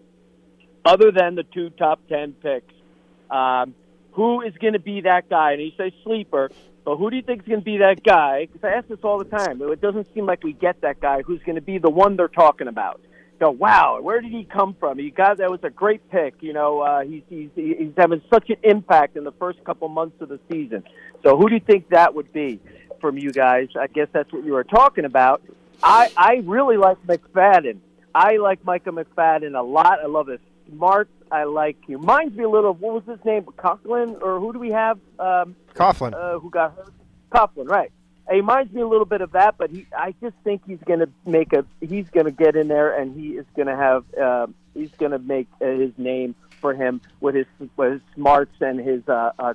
[0.85, 2.73] Other than the two top ten picks,
[3.31, 3.73] um,
[4.11, 5.53] who is going to be that guy?
[5.53, 6.51] And you say sleeper,
[6.85, 8.45] but who do you think is going to be that guy?
[8.45, 9.61] Because I ask this all the time.
[9.61, 12.27] It doesn't seem like we get that guy who's going to be the one they're
[12.27, 13.01] talking about.
[13.39, 14.97] Go, wow, where did he come from?
[14.97, 16.35] He got that was a great pick.
[16.39, 20.21] You know, uh, he's he's he's having such an impact in the first couple months
[20.21, 20.83] of the season.
[21.23, 22.61] So who do you think that would be
[23.01, 23.67] from you guys?
[23.79, 25.41] I guess that's what you were talking about.
[25.83, 27.79] I I really like McFadden.
[28.13, 29.99] I like Micah McFadden a lot.
[30.01, 31.09] I love his smart.
[31.29, 34.53] I like he reminds me a little of what was his name, Conklin, or who
[34.53, 34.97] do we have?
[35.19, 36.13] Um, Coughlin.
[36.13, 36.93] uh, who got hurt?
[37.33, 37.91] Coughlin, right?
[38.29, 40.99] He reminds me a little bit of that, but he, I just think he's going
[40.99, 44.03] to make a, he's going to get in there, and he is going to have,
[44.19, 47.45] uh, he's going to make uh, his name for him with his,
[47.77, 49.53] with his smarts and his uh, uh,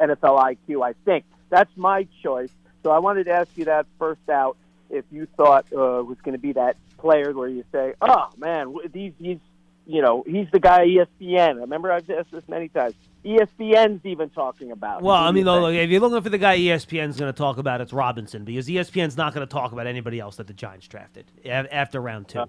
[0.00, 0.84] NFL IQ.
[0.84, 2.50] I think that's my choice.
[2.82, 4.56] So I wanted to ask you that first out,
[4.90, 8.74] if you thought uh, was going to be that player where you say, oh man,
[8.92, 9.38] these, he's,
[9.86, 11.60] you know, he's the guy ESPN.
[11.60, 12.94] Remember I've asked this many times.
[13.24, 15.02] ESPN's even talking about.
[15.02, 17.36] Well, I mean, you though, look, if you're looking for the guy ESPN's going to
[17.36, 20.52] talk about, it's Robinson because ESPN's not going to talk about anybody else that the
[20.52, 22.44] Giants drafted after round two.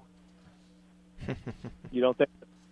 [1.92, 2.30] you don't think?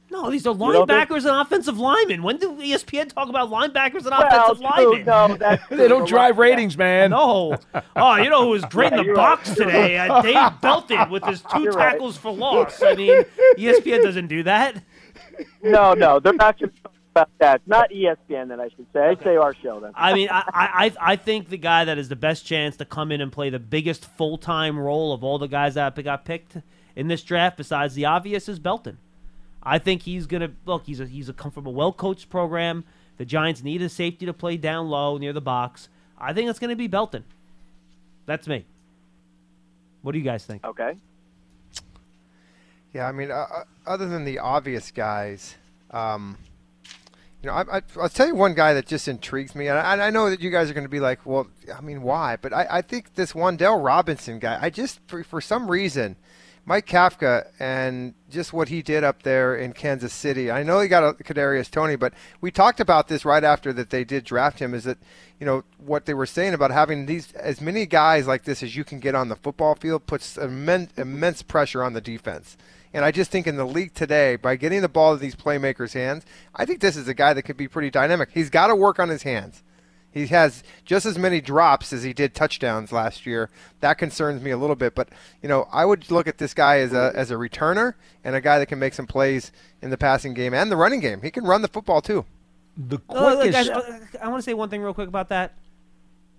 [0.09, 2.21] No, these are don't think- linebackers and offensive linemen.
[2.21, 5.39] When do ESPN talk about linebackers and Well, offensive true, linemen?
[5.39, 6.07] no, They don't true.
[6.07, 7.11] drive ratings, man.
[7.11, 7.55] No.
[7.95, 9.57] Oh, you know who was great in the box right.
[9.57, 9.97] today?
[9.99, 11.91] Uh, Dane Belton with his 2 You're right.
[11.93, 12.81] tackles for loss.
[12.83, 13.23] I mean,
[13.57, 14.83] ESPN doesn't do that.
[15.63, 17.61] No, no, they're not going to talk about that.
[17.65, 18.99] Not ESPN, then I should say.
[18.99, 19.91] I say our show then.
[19.95, 22.85] I mean, I, I, I I think the guy that is the best chance to
[22.85, 26.25] come in and play the biggest full time role of all the guys that got
[26.25, 26.57] picked
[26.95, 28.97] in this draft, besides the obvious, is Belton.
[29.63, 30.85] I think he's gonna look.
[30.85, 32.83] He's a he's a come from a well coached program.
[33.17, 35.89] The Giants need a safety to play down low near the box.
[36.17, 37.23] I think it's gonna be Belton.
[38.25, 38.65] That's me.
[40.01, 40.63] What do you guys think?
[40.63, 40.95] Okay.
[42.93, 45.55] Yeah, I mean, uh, uh, other than the obvious guys,
[45.91, 46.37] um,
[47.41, 50.07] you know, I, I, I'll tell you one guy that just intrigues me, and I,
[50.07, 52.35] I know that you guys are going to be like, well, I mean, why?
[52.35, 56.17] But I, I think this Wan'Dale Robinson guy, I just, for, for some reason,
[56.63, 60.51] Mike Kafka and just what he did up there in Kansas City.
[60.51, 63.89] I know he got a Kadarius Toney, but we talked about this right after that
[63.89, 64.73] they did draft him.
[64.73, 64.99] Is that
[65.39, 68.75] you know what they were saying about having these as many guys like this as
[68.75, 72.57] you can get on the football field puts immense immense pressure on the defense.
[72.93, 75.93] And I just think in the league today, by getting the ball to these playmakers'
[75.93, 78.29] hands, I think this is a guy that could be pretty dynamic.
[78.33, 79.63] He's got to work on his hands.
[80.13, 83.49] He has just as many drops as he did touchdowns last year.
[83.79, 85.07] That concerns me a little bit, but
[85.41, 87.93] you know, I would look at this guy as a as a returner
[88.25, 90.99] and a guy that can make some plays in the passing game and the running
[90.99, 91.21] game.
[91.21, 92.25] He can run the football too.
[92.75, 93.69] The Oh, look, quickest.
[93.69, 95.53] guys, uh, I want to say one thing real quick about that.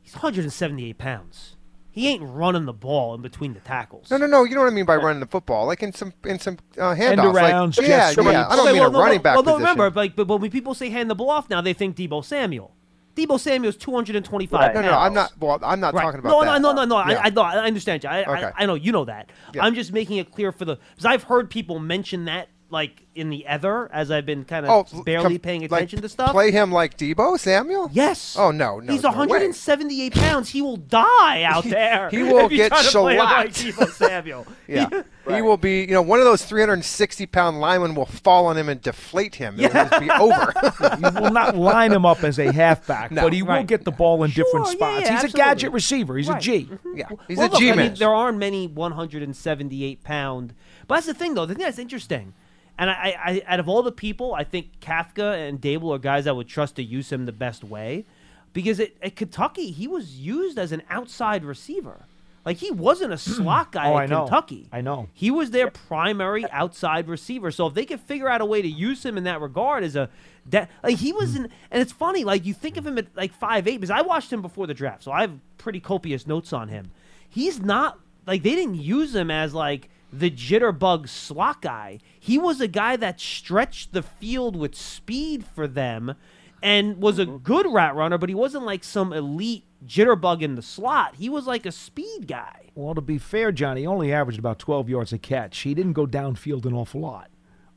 [0.03, 1.57] He's 178 pounds.
[1.95, 4.11] He ain't running the ball in between the tackles.
[4.11, 4.45] No, no, no.
[4.45, 6.95] You know what I mean by running the football, like in some in some uh,
[6.95, 7.35] handoffs.
[7.35, 8.47] arounds, like, jet yeah, yeah.
[8.49, 9.61] I don't Okay, mean well, a no, running well, back Well, no, position.
[9.77, 12.25] remember, like, but, but when people say hand the ball off now, they think Deebo
[12.25, 12.75] Samuel.
[13.15, 14.69] Deebo Samuel's 225 Right.
[14.75, 14.91] no, pounds.
[14.91, 15.33] no, I'm not.
[15.39, 16.03] Well, I'm not Right.
[16.03, 16.63] talking about no, that.
[16.63, 17.11] No, no, no, no.
[17.11, 17.19] Yeah.
[17.21, 18.09] I, I, no, I understand you.
[18.09, 18.45] I, Okay.
[18.57, 19.29] I, I know you know that.
[19.53, 19.63] Yeah.
[19.63, 23.29] I'm just making it clear for the because I've heard people mention that like in
[23.29, 26.31] the ether as I've been kind oh, of barely com- paying like, attention to stuff.
[26.33, 27.91] Play him like Deebo Samuel.
[27.93, 28.35] Yes.
[28.39, 28.91] Oh no, no.
[28.93, 29.17] He's no way.
[29.27, 30.49] 178 pounds.
[30.49, 32.09] He will die out there.
[32.11, 33.53] he will get try to play like.
[33.53, 34.47] Deebo Samuel.
[34.69, 34.89] Yeah,
[35.29, 35.81] he will be.
[35.83, 39.61] You know, one of those 360 pound linemen will fall on him and deflate him.
[39.61, 40.51] It'll just be over.
[40.99, 43.23] you will not line him up as a halfback, No.
[43.25, 45.03] but he will get the ball in different yeah, spots.
[45.03, 46.17] yeah, He's a gadget receiver.
[46.17, 46.39] He's Right.
[46.39, 46.65] a G.
[46.71, 46.97] Mm-hmm.
[46.97, 47.87] yeah, he's Well, a look, G I man.
[47.89, 50.55] mean, there aren't many 178 pound.
[50.87, 51.45] But that's the thing, though.
[51.45, 52.33] The thing that's interesting,
[52.79, 56.27] and I, I, out of all the people, I think Kafka and Daboll are guys
[56.27, 58.05] I would trust to use him the best way,
[58.53, 62.07] because at, at Kentucky he was used as an outside receiver.
[62.45, 63.43] Like he wasn't a hmm.
[63.43, 64.23] slot guy Oh, at I know.
[64.23, 64.69] Kentucky.
[64.73, 65.09] I know.
[65.13, 67.53] He was their primary outside receiver.
[67.53, 69.95] So if they could figure out a way to use him in that regard as
[69.95, 70.09] a
[70.47, 71.45] that like he was hmm.
[71.45, 74.03] in and it's funny, like you think of him at like five eight, because I
[74.03, 76.91] watched him before the draft, so I have pretty copious notes on him.
[77.29, 81.99] He's not like they didn't use him as like the jitterbug slot guy.
[82.19, 86.15] He was a guy that stretched the field with speed for them
[86.63, 87.39] and was a mm-hmm.
[87.39, 91.17] good route runner, but he wasn't like some elite jitterbug in the slot.
[91.17, 92.71] He was like a speed guy.
[92.75, 95.59] Well, to be fair, Johnny, only averaged about 12 yards a catch.
[95.61, 97.31] He didn't go downfield an awful lot,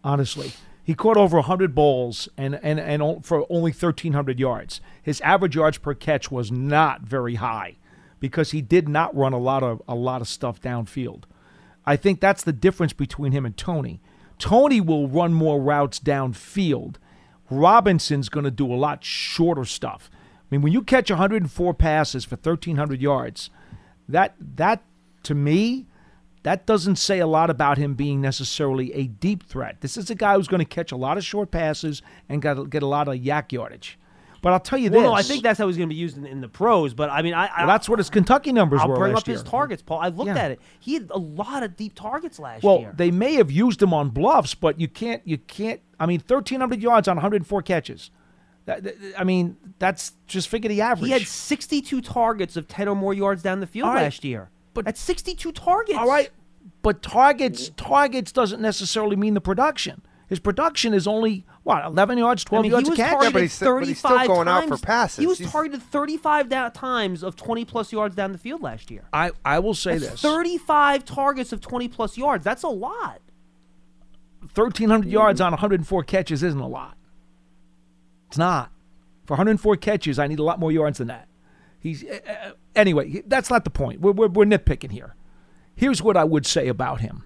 [0.03, 0.51] honestly.
[0.83, 4.81] He caught over 100 balls and, and, and for only 1,300 yards.
[5.01, 7.77] His average yards per catch was not very high
[8.19, 11.23] because he did not run a lot of a lot of stuff downfield.
[11.85, 14.01] I think that's the difference between him and Toney.
[14.39, 16.95] Toney will run more routes downfield.
[17.49, 20.09] Robinson's going to do a lot shorter stuff.
[20.13, 20.17] I
[20.49, 23.49] mean, when you catch 104 passes for 1,300 yards,
[24.09, 24.83] that that
[25.23, 25.87] to me,
[26.43, 29.81] that doesn't say a lot about him being necessarily a deep threat.
[29.81, 32.83] This is a guy who's going to catch a lot of short passes and get
[32.83, 33.97] a lot of YAC yardage.
[34.45, 35.09] But I'll tell you Well, this.
[35.09, 36.93] no, I think that's how he's going to be used in, in the pros.
[36.93, 39.21] But I mean, I, I Well, that's what his Kentucky numbers I'll were bring last
[39.23, 39.97] up his targets, Paul.
[39.99, 40.37] I looked Yeah.
[40.37, 40.59] at it.
[40.79, 42.87] He had a lot of deep targets last Well, year.
[42.89, 45.23] Well, they may have used him on bluffs, but you can't.
[45.25, 45.81] You can't.
[45.99, 48.11] I mean, thirteen hundred yards on 104 catches.
[48.65, 51.07] That, that- I mean, that's just figure the average.
[51.07, 54.51] He had 62 targets of 10 or more yards down the field right, last year.
[54.75, 55.97] but- that's 62 targets.
[55.97, 56.29] All right,
[56.83, 60.03] but targets targets doesn't necessarily mean the production.
[60.27, 63.09] His production is only what 11 yards, 12 I mean, yards he a was catch.
[63.11, 64.81] targeted but he's still- but he's still 35 going out for times.
[64.81, 65.17] passes.
[65.19, 68.89] He was He's- targeted 35 da- times of 20 plus yards down the field last
[68.89, 69.03] year.
[69.13, 72.43] I I will say That's this: 35 targets of 20 plus yards.
[72.43, 73.21] That's a lot.
[74.53, 76.97] 1,300 yards on 104 catches isn't a lot.
[78.27, 78.71] It's not.
[79.25, 81.27] For 104 catches, I need a lot more yards than that.
[81.79, 83.23] He's uh, uh, anyway.
[83.27, 84.01] That's not the point.
[84.01, 85.15] We're, we're, we're nitpicking here.
[85.75, 87.25] Here's what I would say about him.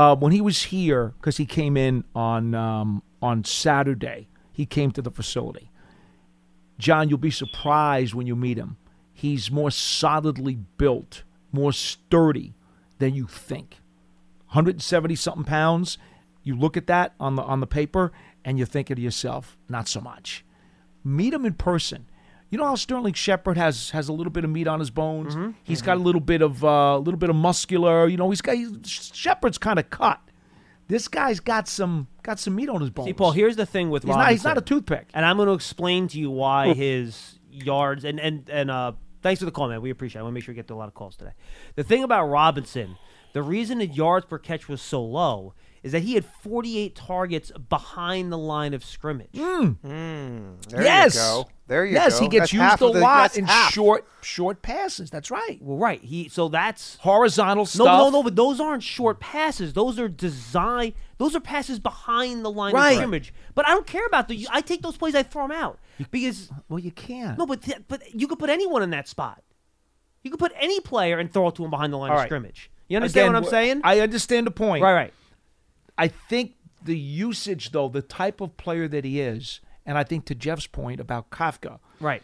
[0.00, 4.90] Uh, when he was here, because he came in on um, on Saturday, he came
[4.90, 5.70] to the facility.
[6.78, 8.78] John, you'll be surprised when you meet him.
[9.12, 12.54] He's more solidly built, more sturdy
[12.98, 13.82] than you think.
[14.46, 15.98] 170 something pounds.
[16.42, 18.10] You look at that on the on the paper
[18.42, 20.46] and you're thinking to yourself, not so much.
[21.04, 22.06] Meet him in person.
[22.50, 25.36] You know how Sterling Shepard has has a little bit of meat on his bones.
[25.36, 25.52] Mm-hmm.
[25.62, 28.08] He's got a little bit of a uh, little bit of muscular.
[28.08, 28.72] You know, he's got he's,
[29.14, 30.20] Shepard's kind of cut.
[30.88, 33.06] This guy's got some got some meat on his bones.
[33.06, 35.08] See, Paul, here's the thing with he's not he's not a toothpick.
[35.14, 39.38] And I'm going to explain to you why his yards and and and uh, thanks
[39.38, 39.80] for the call, man.
[39.80, 40.18] We appreciate.
[40.18, 40.22] it.
[40.22, 41.32] I want to make sure we get to a lot of calls today.
[41.76, 42.96] The thing about Robinson,
[43.32, 47.50] the reason his yards per catch was so low is that he had 48 targets
[47.68, 49.30] behind the line of scrimmage.
[49.36, 49.68] Hmm.
[49.68, 50.52] Hmm.
[50.68, 51.14] There yes.
[51.14, 51.48] you go.
[51.68, 52.00] There you go.
[52.00, 52.22] yes, go.
[52.24, 53.72] he gets That's used a the- lot in half.
[53.72, 55.08] short short passes.
[55.08, 55.58] That's right.
[55.62, 56.02] Well, right.
[56.02, 57.86] He so that's Horizontal no, stuff.
[57.86, 58.10] no, no.
[58.10, 58.22] no.
[58.22, 59.72] But those aren't short passes.
[59.72, 60.92] Those are design.
[61.18, 62.90] Those are passes behind the line Right.
[62.92, 63.32] of scrimmage.
[63.54, 64.46] But I don't care about the.
[64.50, 65.14] I take those plays.
[65.14, 65.78] I throw them out
[66.10, 67.38] because Well, you can't.
[67.38, 67.46] no.
[67.46, 69.42] But th- but you could put anyone in that spot.
[70.22, 72.20] You could put any player and throw it to him behind the line All of
[72.20, 72.28] right.
[72.28, 72.70] scrimmage.
[72.88, 73.80] You understand Again, what I'm saying?
[73.84, 74.82] I understand the point.
[74.82, 75.14] right, right.
[76.00, 80.24] I think the usage, though, the type of player that he is, and I think
[80.26, 82.22] to Jeff's point about Kafka, Right.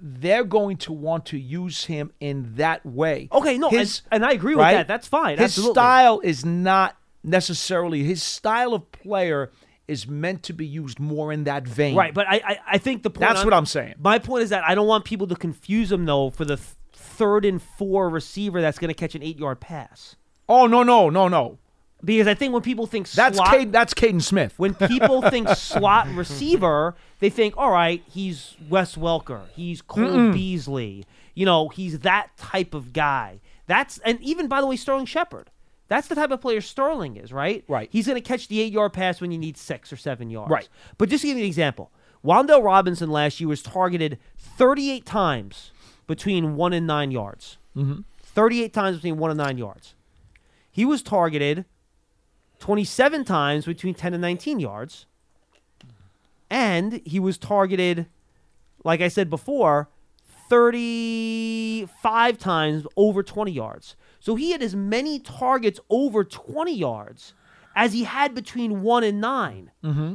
[0.00, 3.28] they're going to want to use him in that way.
[3.32, 4.88] Okay, no, His- and, and I agree with that.
[4.88, 5.38] That's fine.
[5.38, 5.74] His Absolutely.
[5.74, 9.50] style is not necessarily his style of player
[9.88, 11.96] is meant to be used more in that vein.
[11.96, 13.28] Right, but I, I, I think the point.
[13.28, 13.94] That's what I'm saying.
[13.98, 16.68] My point is that I don't want people to confuse him though for the th-
[16.92, 20.16] third and four receiver that's going to catch an eight yard pass.
[20.48, 21.58] Oh no no no no.
[22.04, 24.54] Because I think when people think That's slot, Caden, that's Caden Smith.
[24.58, 31.06] when people think slot receiver, they think, all right, he's Wes Welker, he's Cole Beasley,
[31.34, 33.40] you know, he's that type of guy.
[33.66, 35.50] That's and even by the way, Sterling Shepard.
[35.88, 37.64] That's the type of player Sterling is, right?
[37.68, 37.88] Right.
[37.92, 40.50] He's going to catch the eight yard pass when you need six or seven yards.
[40.50, 40.68] Right.
[40.98, 41.92] But just to give you an example,
[42.24, 45.70] Wan'Dale Robinson last year was targeted 38 times
[46.08, 47.58] between one and nine yards.
[47.76, 48.00] Mm-hmm.
[48.20, 49.94] 38 times between one and nine yards.
[50.72, 51.64] He was targeted
[52.58, 55.06] 27 times between 10 and 19 yards.
[56.48, 58.06] And he was targeted,
[58.84, 59.88] like I said before,
[60.48, 63.96] 35 times over 20 yards.
[64.20, 67.34] So he had as many targets over 20 yards
[67.74, 69.70] as he had between 1 and 9.
[69.84, 70.14] Mm-hmm.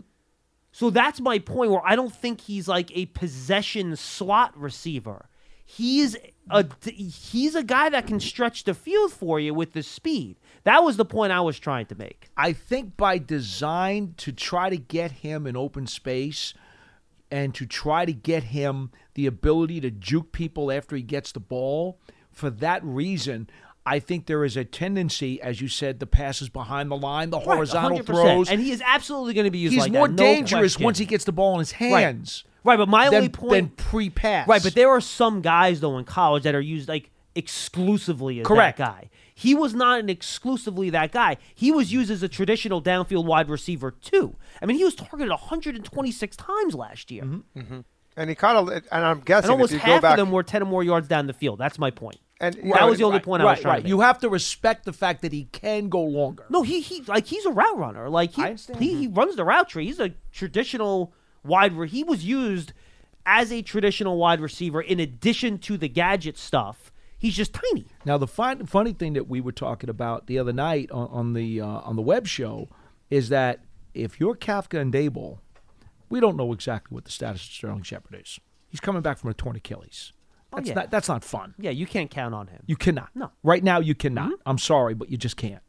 [0.71, 5.27] So that's my point where I don't think he's like a possession slot receiver.
[5.73, 6.17] He's
[6.49, 10.35] a he's a guy that can stretch the field for you with the speed.
[10.63, 12.29] That was the point I was trying to make.
[12.35, 16.53] I think by design to try to get him in open space
[17.31, 21.39] and to try to get him the ability to juke people after he gets the
[21.39, 23.49] ball, for that reason,
[23.85, 27.39] I think there is a tendency, as you said, the passes behind the line, the
[27.39, 28.05] horizontal 100%.
[28.05, 28.49] throws.
[28.49, 30.83] and he is absolutely going to be used He's like more that, no dangerous question.
[30.83, 32.43] once he gets the ball in his hands.
[32.45, 34.47] Right, but my than, only point than pre-pass.
[34.47, 38.45] Right, but there are some guys though in college that are used like exclusively as
[38.45, 38.77] Correct.
[38.77, 39.09] that guy.
[39.33, 41.37] He was not an exclusively that guy.
[41.55, 44.35] He was used as a traditional downfield wide receiver too.
[44.61, 47.59] I mean, he was targeted 126 times last year, mm-hmm.
[47.59, 47.79] Mm-hmm.
[48.17, 50.31] And he caught a, and I'm and guessing almost you go half back, of them
[50.31, 51.57] were 10 or more yards down the field.
[51.57, 52.17] That's my point.
[52.41, 53.77] and that was the only right, point I was trying right.
[53.77, 53.89] to make.
[53.89, 56.45] You have to respect the fact that he can go longer.
[56.49, 58.09] No, he he like he's a route runner.
[58.09, 59.13] Like he he, he mm-hmm.
[59.13, 59.85] runs the route tree.
[59.85, 61.13] He's a traditional
[61.43, 61.73] wide.
[61.73, 62.73] Re- he was used
[63.25, 66.91] as a traditional wide receiver in addition to the gadget stuff.
[67.17, 67.85] He's just tiny.
[68.03, 71.33] Now, the fun, funny thing that we were talking about the other night on, on
[71.33, 72.67] the uh, on the web show
[73.09, 73.59] is that
[73.93, 75.39] if you're Kafka and Daboll,
[76.09, 78.39] we don't know exactly what the status of Sterling Shepard is.
[78.69, 80.13] He's coming back from a torn Achilles.
[80.53, 80.75] That's yeah.
[80.75, 81.53] not that's not fun.
[81.59, 82.63] Yeah, you can't count on him.
[82.65, 83.09] You cannot.
[83.15, 83.31] No.
[83.43, 84.33] Right now, you cannot.
[84.45, 85.63] I'm sorry, but you just can't.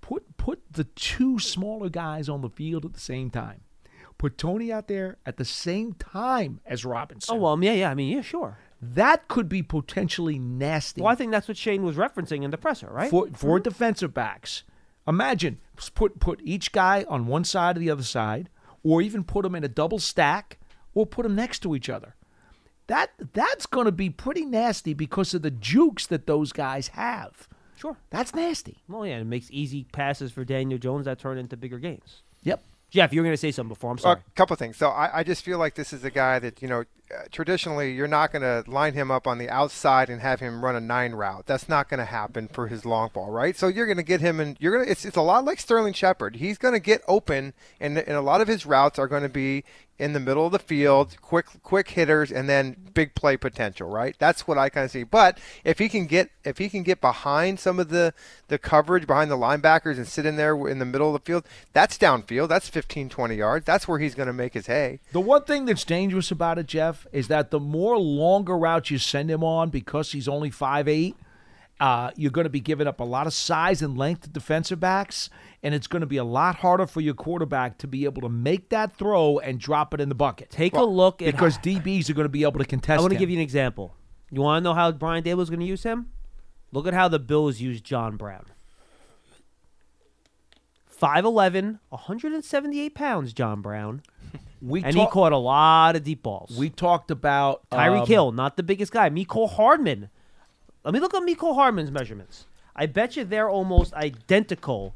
[0.00, 3.62] Put put the two smaller guys on the field at the same time.
[4.20, 7.34] Put Toney out there at the same time as Robinson.
[7.34, 7.90] Oh well, yeah, yeah.
[7.90, 8.58] I mean, yeah, sure.
[8.82, 12.58] that could be potentially nasty Well, I think that's what Schoen was referencing in the
[12.58, 13.08] presser, right?
[13.08, 14.62] for for defensive backs.
[15.08, 15.58] Imagine
[15.94, 18.50] put put each guy on one side or the other side,
[18.82, 20.58] or even put them in a double stack,
[20.92, 22.14] or put them next to each other.
[22.88, 27.48] That that's going to be pretty nasty because of the jukes that those guys have.
[27.74, 27.96] Sure.
[28.10, 28.82] That's nasty.
[28.86, 32.22] Well, yeah, it makes easy passes for Daniel Jones that turn into bigger games.
[32.90, 33.92] Jeff, you were going to say something before.
[33.92, 34.14] I'm sorry.
[34.14, 34.24] A sorry.
[34.34, 34.76] couple things.
[34.76, 37.92] So I, I just feel like this is a guy that you know, uh, traditionally
[37.92, 40.80] you're not going to line him up on the outside and have him run a
[40.80, 41.46] nine route.
[41.46, 43.56] That's not going to happen for his long ball, right?
[43.56, 44.90] So you're going to get him, and you're going to.
[44.90, 46.36] It's, it's a lot like Sterling Shepard.
[46.36, 49.28] He's going to get open, and and a lot of his routes are going to
[49.28, 49.64] be
[50.00, 54.16] in the middle of the field, quick quick hitters, and then big play potential, right?
[54.18, 55.04] That's what I kind of see.
[55.04, 58.14] But if he can get if he can get behind some of the
[58.48, 61.44] the coverage behind the linebackers and sit in there in the middle of the field,
[61.74, 62.48] that's downfield.
[62.48, 63.66] That's 15, 20 yards.
[63.66, 65.00] That's where he's going to make his hay.
[65.12, 68.98] The one thing that's dangerous about it, Jeff, is that the more longer routes you
[68.98, 71.14] send him on because he's only 5'8,
[71.80, 74.78] uh, you're going to be giving up a lot of size and length to defensive
[74.78, 75.30] backs,
[75.62, 78.28] and it's going to be a lot harder for your quarterback to be able to
[78.28, 80.50] make that throw and drop it in the bucket.
[80.50, 83.12] Take a look at because DBs are going to be able to contest I want
[83.14, 83.94] to give you an example.
[84.30, 86.10] You want to know how Brian Daboll is going to use him?
[86.70, 88.44] Look at how the Bills used John Brown.
[91.00, 94.02] 5'11", 178 pounds, John Brown.
[94.60, 96.54] we And talk- he caught a lot of deep balls.
[96.58, 99.08] We talked about Tyreek um, Hill, not the biggest guy.
[99.08, 100.10] Mecole Hardman.
[100.84, 102.46] Let me look at Mecole Hardman's measurements.
[102.74, 104.94] I bet you they're almost identical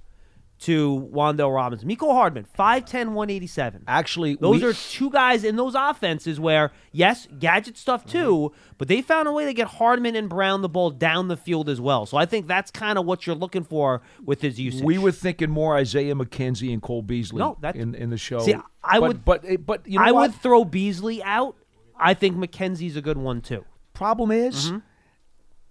[0.61, 1.89] to Wan'Dale Robinson.
[1.89, 3.83] Mecole Hardman, 5'10", 187.
[3.89, 8.87] Actually, Those we- are two guys in those offenses where, yes, gadget stuff too, but
[8.89, 11.81] they found a way to get Hardman and Brown the ball down the field as
[11.81, 12.07] well.
[12.07, 14.83] So I think that's kind of what you're looking for with his usage.
[14.85, 18.39] We were thinking more Isaiah McKenzie and Cole Beasley No, that- in, in the show.
[18.39, 20.31] See, I but, would- but but you know I what?
[20.31, 21.57] would throw Beasley out.
[21.99, 23.65] I think McKenzie's a good one too.
[23.93, 24.79] Problem is, Mm-hmm.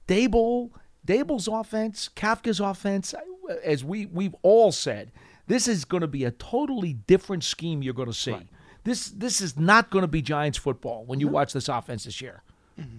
[0.07, 0.71] Daboll,
[1.05, 3.13] Daboll's offense, Kafka's offense,
[3.63, 5.11] as we we've all said,
[5.47, 8.37] this is going to be a totally different scheme you're going to see.
[8.83, 12.21] This this is not going to be Giants football when you watch this offense this
[12.21, 12.43] year.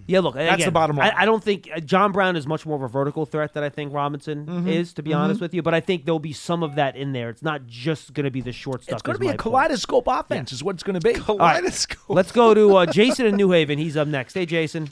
[0.07, 1.11] Yeah, look, That's again, the bottom line.
[1.13, 3.61] I, I don't think uh, John Brown is much more of a vertical threat than
[3.61, 4.67] I think Robinson Mm-hmm.
[4.69, 5.61] is, to be honest with you.
[5.61, 7.29] But I think there'll be some of that in there.
[7.29, 8.93] It's not just going to be the short stuff.
[8.93, 9.41] It's going to be a my point.
[9.41, 11.19] kaleidoscope offense, is what it's going to be.
[11.27, 11.61] All right,
[12.07, 13.77] Let's go to uh, Jason in New Haven.
[13.77, 14.33] He's up next.
[14.33, 14.87] Hey, Jason.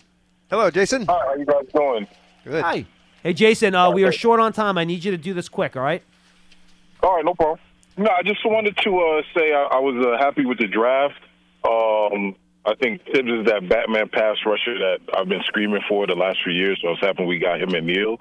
[0.54, 1.08] Hello, Jason.
[1.08, 2.08] Hi, how you guys doing?
[2.46, 2.64] Good.
[2.64, 2.86] Hi.
[3.24, 3.74] Hey, Jason.
[3.74, 4.78] Uh, we are short on time.
[4.78, 5.76] I need you to do this quick.
[5.76, 6.04] All right.
[7.02, 7.58] All right, no problem.
[7.98, 11.20] No, I just wanted to uh, say I, I was uh, happy with the draft.
[11.68, 12.36] Um,
[12.68, 16.38] I think Tibbs is that Batman pass rusher that I've been screaming for the last
[16.44, 16.78] few years.
[16.84, 18.18] So I was happy we got him at Neal.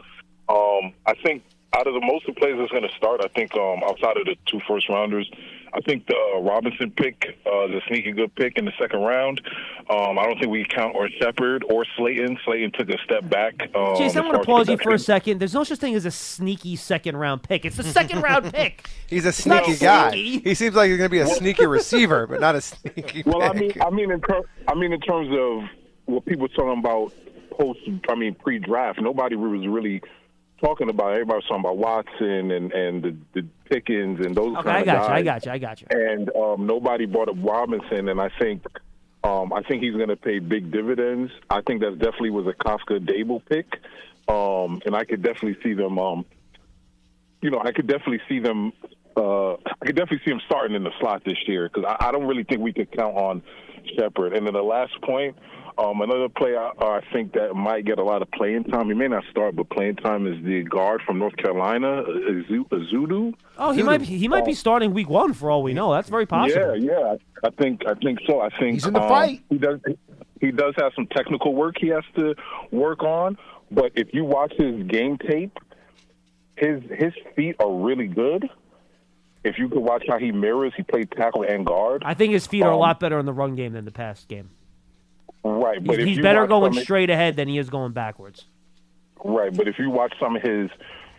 [0.49, 1.43] Um, I think
[1.77, 4.17] out of the most of the players that's going to start, I think um, outside
[4.17, 5.31] of the two first rounders,
[5.75, 9.01] I think the uh, Robinson pick uh, is a sneaky good pick in the second
[9.01, 9.41] round.
[9.89, 12.39] Um, I don't think we count or Shepard or Slayton.
[12.45, 13.55] Slayton took a step back.
[13.75, 15.39] Um, Jason, I'm going to pause you for a second.
[15.39, 17.65] There's no such thing as a sneaky second round pick.
[17.65, 18.89] It's the second round pick.
[19.07, 20.11] He's a sneaky guy.
[20.11, 20.49] sneaky.
[20.51, 23.23] He seems like he's going to be a sneaky receiver, but not a sneaky.
[23.25, 25.69] Well, I mean, I mean, in ter- I mean, in terms of
[26.05, 27.13] what people were talking about
[27.51, 30.03] post, I mean, pre-draft, nobody was really
[30.63, 31.13] talking about.
[31.13, 34.87] Everybody was talking about Watson and and the, the Pickens and those Okay, I of
[34.87, 35.09] got guys.
[35.09, 35.15] you.
[35.15, 35.53] I got you.
[35.53, 35.87] I got you.
[35.91, 38.65] And um, nobody brought up Robinson, and I think.
[39.25, 41.31] Um, I think he's going to pay big dividends.
[41.49, 43.67] I think that definitely was a Kafka Daboll pick,
[44.29, 45.97] um, and I could definitely see them.
[45.97, 46.25] Um,
[47.41, 48.73] you know, I could definitely see them.
[49.17, 52.11] Uh, I could definitely see him starting in the slot this year because I, I
[52.11, 53.43] don't really think we could count on
[53.97, 54.33] Shepard.
[54.35, 55.37] And then the last point,
[55.79, 58.89] um, another player uh, I think that might get a lot of playing time.
[58.89, 63.35] He may not start, but playing time is the guard from North Carolina, Azu- Ezeudu.
[63.59, 65.93] Oh, he might he might be starting week one for all we know.
[65.93, 66.77] That's very possible.
[66.79, 67.17] Yeah, yeah.
[67.45, 68.41] I think I think so.
[68.41, 69.43] I think He's in the um, fight.
[69.51, 69.81] He does.
[70.41, 72.35] He does have some technical work he has to
[72.71, 73.39] work on.
[73.71, 75.57] But if you watch his game tape,
[76.57, 78.49] his his feet are really good.
[79.45, 82.03] If you could watch how he mirrors, he played tackle and guard.
[82.05, 83.91] I think his feet are a Um, lot better in the run game than the
[83.91, 84.51] past game.
[85.45, 87.71] Right, but He's, if he's you better going some of- straight ahead than he is
[87.71, 88.47] going backwards.
[89.25, 90.69] Right, but if you watch some of his,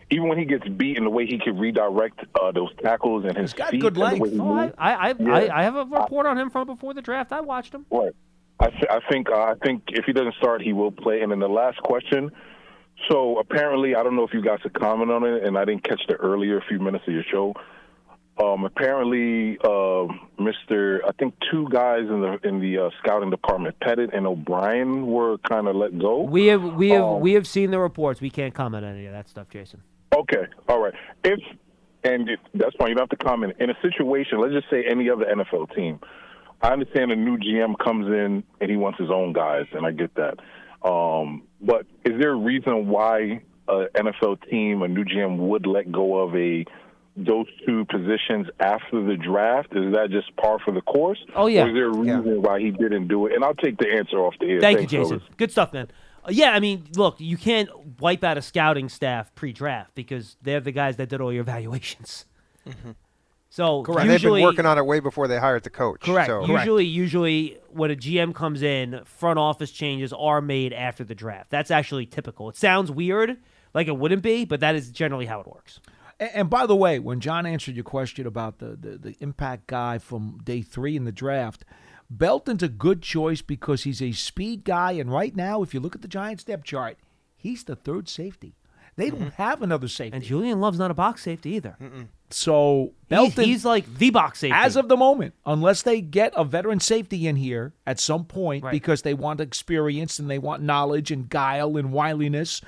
[0.09, 3.38] even when he gets beat, and the way he can redirect uh, those tackles and
[3.38, 4.39] his He's got feet, good and the way length.
[4.41, 5.34] Oh, moves- I, I, I, Yeah.
[5.53, 7.32] I, I have a report on him from before the draft.
[7.32, 7.86] I watched him.
[7.89, 8.11] Right.
[8.59, 11.21] I, th- I think uh, I think if he doesn't start, he will play.
[11.21, 12.32] And then the last question.
[13.09, 15.84] So apparently, I don't know if you guys could comment on it, and I didn't
[15.84, 17.53] catch the earlier few minutes of your show.
[18.42, 20.08] Um, apparently, uh,
[20.40, 21.00] Mr.
[21.08, 25.38] I think two guys in the in the uh, scouting department, Pettit and O'Brien, were
[25.50, 26.22] kind of let go.
[26.22, 28.22] We have we have Um, we have seen the reports.
[28.22, 29.84] We can't comment on any of that stuff, Jason.
[30.16, 30.94] Okay, all right.
[31.24, 31.40] If
[32.04, 33.56] and it, that's fine, you don't have to comment.
[33.60, 36.00] In a situation, let's just say any other NFL team,
[36.62, 39.92] I understand a new GM comes in and he wants his own guys, and I
[39.92, 40.40] get that.
[40.88, 45.92] Um, but is there a reason why an NFL team, a new GM, would let
[45.92, 46.66] go of a
[47.16, 49.76] those two positions after the draft?
[49.76, 51.20] Is that just par for the course?
[51.36, 51.64] Oh, yeah.
[51.66, 53.34] Or is there a reason why he didn't do it?
[53.34, 54.61] And I'll take the answer off the air.
[54.61, 55.20] Thank Thanks, you, Jason.
[55.20, 55.34] fellas.
[55.38, 55.89] Good stuff, man.
[56.26, 60.59] Uh, yeah, I mean, look, you can't wipe out a scouting staff pre-draft because they're
[60.61, 62.26] the guys that did all your evaluations.
[63.49, 66.01] So And they've been working on it way before they hired the coach.
[66.01, 66.28] correct.
[66.28, 66.43] So.
[66.47, 71.51] Usually, usually when a GM comes in, front office changes are made after the draft.
[71.51, 72.49] That's actually typical.
[72.49, 73.38] It sounds weird,
[73.76, 75.80] like it wouldn't be, but that is generally how it works.
[76.24, 79.67] And, and by the way, when John answered your question about the, the, the impact
[79.67, 81.65] guy from day three in the draft,
[82.09, 84.91] Belton's a good choice because he's a speed guy.
[84.93, 86.97] And right now, if you look at the Giants depth chart,
[87.36, 88.55] he's the third safety.
[88.95, 90.15] They don't have another safety.
[90.17, 91.76] And Julian Love's not a box safety either.
[92.30, 94.53] so He- Belton, he's like the box safety.
[94.55, 98.63] as of the moment, unless they get a veteran safety in here at some point
[98.63, 98.71] Right.
[98.71, 102.61] because they want experience and they want knowledge and guile and wiliness,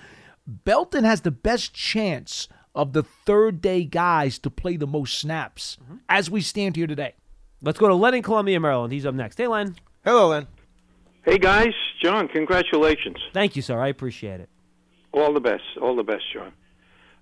[0.47, 5.77] Belton has the best chance of the third day guys to play the most snaps
[5.83, 5.95] Mm-hmm.
[6.09, 7.13] as we stand here today.
[7.61, 8.91] Let's go to Len in Columbia, Maryland.
[8.93, 9.37] He's up next.
[9.37, 9.75] Hey, Len.
[10.03, 10.45] Hello, Len.
[11.23, 11.73] Hey guys,
[12.03, 13.17] John, congratulations.
[13.33, 13.79] Thank you, sir.
[13.79, 14.49] I appreciate it.
[15.11, 15.63] All the best.
[15.81, 16.51] All the best, John.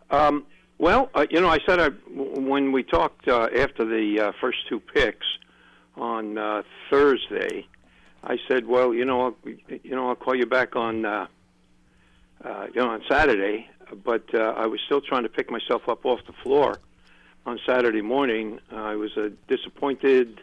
[0.10, 0.46] Um,
[0.78, 4.58] well, uh, you know, I said I, when we talked uh, after the uh, first
[4.68, 5.26] two picks
[5.96, 7.66] on uh, Thursday,
[8.26, 9.36] I said, well, you know, I'll,
[9.84, 11.28] you know, I'll call you back on, uh,
[12.44, 13.70] uh, you know, on Saturday.
[14.04, 16.78] But uh, I was still trying to pick myself up off the floor
[17.46, 18.60] on Saturday morning.
[18.72, 20.42] I was uh, disappointed,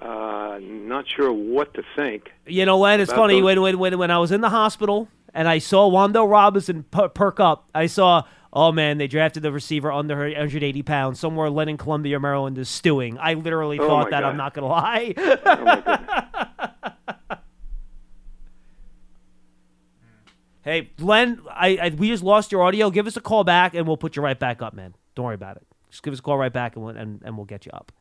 [0.00, 2.30] uh, not sure what to think.
[2.46, 5.08] You know, Len, it's funny those- when, when when when I was in the hospital
[5.32, 7.68] and I saw Wan'Dale Robinson per- perk up.
[7.74, 11.18] I saw, oh man, they drafted the receiver under 180 pounds.
[11.18, 13.18] Somewhere Len in Columbia, Maryland is stewing.
[13.18, 14.20] I literally Oh, thought that.
[14.20, 14.28] God.
[14.30, 15.14] I'm not gonna lie.
[15.16, 17.38] Oh my goodness.
[20.64, 22.90] Hey, Len, I, I we just lost your audio.
[22.90, 24.94] Give us a call back and we'll put you right back up, man.
[25.14, 25.66] Don't worry about it.
[25.90, 27.92] Just give us a call right back and we'll, and, and we'll get you up.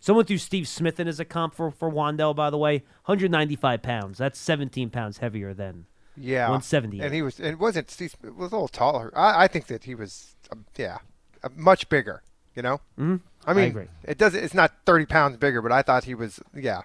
[0.00, 2.78] Someone threw Steve Smith in as a comp for, for Wan'Dale, by the way.
[3.04, 4.16] 195 pounds.
[4.16, 5.84] That's 17 pounds heavier than
[6.16, 7.00] Yeah, 170.
[7.00, 7.38] And he was.
[7.38, 7.90] It wasn't.
[7.90, 9.12] Steve Smith was a little taller.
[9.14, 10.34] I, I think that he was.
[10.50, 10.98] Um, yeah,
[11.44, 12.22] uh, much bigger.
[12.56, 12.80] You know.
[12.98, 13.16] Mm-hmm.
[13.46, 13.86] I mean, agree.
[14.04, 14.34] it does.
[14.34, 16.40] It's not thirty pounds bigger, but I thought he was.
[16.54, 16.82] Yeah,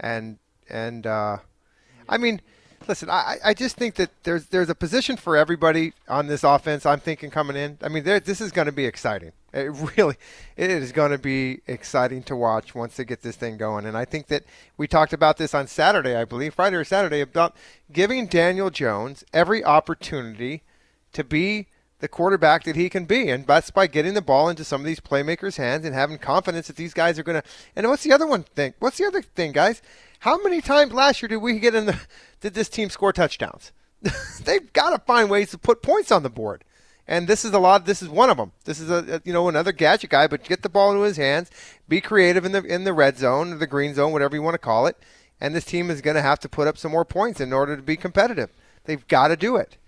[0.00, 0.38] and
[0.68, 1.38] and uh,
[2.08, 2.40] I mean,
[2.88, 6.84] listen, I I- just think that there's there's a position for everybody on this offense.
[6.86, 7.78] I'm thinking coming in.
[7.82, 9.32] I mean, this is going to be exciting.
[9.52, 10.16] It really,
[10.56, 13.86] it is going to be exciting to watch once they get this thing going.
[13.86, 14.42] And I think that
[14.76, 17.54] we talked about this on Saturday, I believe, Friday or Saturday, about
[17.92, 20.62] giving Daniel Jones every opportunity
[21.12, 21.68] to be
[22.00, 23.30] the quarterback that he can be.
[23.30, 26.66] And that's by getting the ball into some of these playmakers' hands and having confidence
[26.66, 27.48] that these guys are going to.
[27.76, 28.74] And what's the other one thing?
[28.80, 29.80] What's the other thing, guys?
[30.18, 31.98] How many times last year did we get in the?
[32.44, 33.72] Did this team score touchdowns?
[34.44, 36.62] They've got to find ways to put points on the board.
[37.08, 37.86] And this is a lot.
[37.86, 38.52] This is one of them.
[38.66, 41.50] This is a, you know another gadget guy, but get the ball into his hands,
[41.88, 44.58] be creative in the in the red zone, the green zone, whatever you want to
[44.58, 44.98] call it.
[45.40, 47.76] And this team is going to have to put up some more points in order
[47.76, 48.50] to be competitive.
[48.84, 49.78] They've got to do it,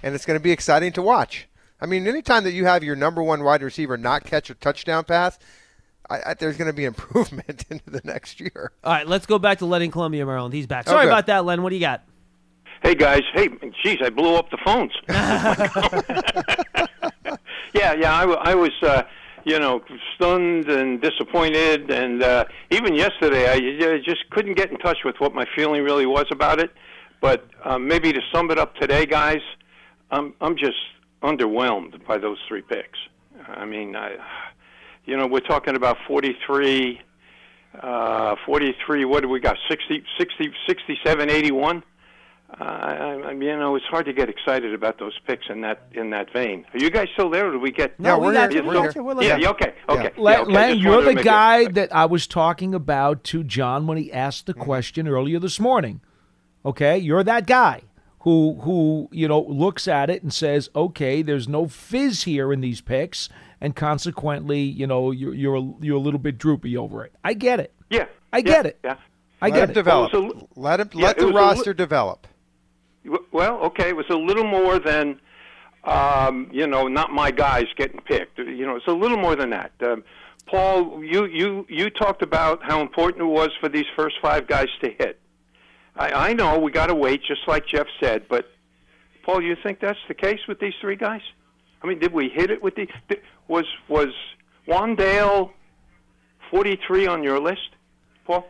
[0.00, 1.48] and it's going to be exciting to watch.
[1.80, 5.02] I mean, anytime that you have your number one wide receiver not catch a touchdown
[5.02, 5.36] pass,
[6.10, 8.72] I, I, there's going to be improvement into the next year.
[8.82, 10.54] All right, let's go back to Len in Columbia, Maryland.
[10.54, 10.86] He's back.
[10.86, 11.08] Sorry good.
[11.08, 11.62] about that, Len.
[11.62, 12.02] What do you got?
[12.82, 13.48] Hey guys, hey,
[13.82, 14.92] geez, I blew up the phones.
[17.72, 19.04] yeah, yeah, I, w- I was, uh,
[19.44, 19.82] you know,
[20.14, 23.54] stunned and disappointed, and uh, even yesterday, I,
[23.94, 26.72] I just couldn't get in touch with what my feeling really was about it.
[27.22, 29.40] But um, maybe to sum it up today, guys,
[30.10, 30.76] I'm I'm just
[31.22, 32.98] underwhelmed by those three picks.
[33.48, 34.16] I mean, I,
[35.06, 37.00] you know, we're talking about 43,
[37.80, 39.04] uh, 43.
[39.04, 39.56] What do we got?
[39.68, 41.82] 60, 60, 67, 81.
[42.50, 42.94] Uh, I,
[43.24, 46.32] I you know, it's hard to get excited about those picks in that in that
[46.32, 46.64] vein.
[46.72, 47.94] Are you guys still there, or do we get?
[47.98, 48.62] Yeah, we're got here.
[48.62, 48.92] We're here.
[48.92, 49.04] got.
[49.04, 50.10] We're Yeah, yeah, okay, okay.
[50.16, 53.88] Len, yeah, okay, Len, you're the guy it- that I was talking about to John
[53.88, 54.62] when he asked the Mm-hmm.
[54.62, 56.00] question earlier this morning.
[56.64, 57.82] Okay, you're that guy
[58.20, 62.60] who who you know looks at it and says, okay, there's no fizz here in
[62.60, 63.28] these picks,
[63.60, 67.12] and consequently, you know, you're you're a, you're a little bit droopy over it.
[67.24, 67.72] I get it.
[67.90, 68.78] Yeah, I yeah, get it.
[68.84, 68.96] Yeah.
[69.42, 69.74] I Let get him it.
[69.74, 70.12] develop.
[70.12, 70.90] Well, it a- let him.
[70.94, 72.26] yeah, let it the was a li- roster develop.
[73.32, 75.20] Well, okay, it was a little more than,
[75.84, 78.38] um, you know, not my guys getting picked.
[78.38, 79.72] You know, it's a little more than that.
[79.82, 80.02] Um,
[80.46, 84.68] Paul, you you you talked about how important it was for these first five guys
[84.82, 85.20] to hit.
[85.96, 88.46] I, I know we got to wait, just like Jeff said, but
[89.22, 91.22] Paul, you think that's the case with these three guys?
[91.84, 92.88] I mean, did we hit it with the?
[93.08, 94.08] Did, was was
[94.66, 95.50] Wan'Dale
[96.50, 97.70] forty three on your list,
[98.26, 98.46] Paul?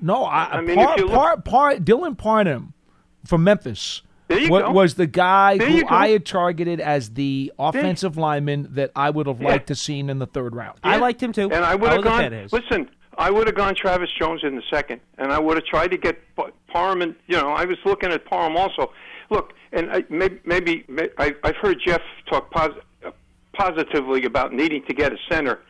[0.00, 2.72] No, I, I mean, Par, if you look- Par, Par, Dylan Parham
[3.26, 4.70] from Memphis There you wa- go.
[4.70, 5.82] was the guy There who.
[5.88, 9.48] I had targeted as the offensive lineman that I would have Yeah.
[9.48, 10.78] liked to seen in the third round.
[10.84, 11.50] I liked him too.
[11.50, 12.60] And I would I have was a fan of gone.
[12.62, 15.90] Listen, I would have gone Travis Jones in the second, and I would have tried
[15.90, 17.02] to get P- Parham.
[17.02, 18.92] And you know, I was looking at Parham also.
[19.30, 22.00] Look, and I, maybe, maybe may- I, I've heard Jeff
[22.30, 23.10] talk pos- uh,
[23.52, 25.60] positively about needing to get a center.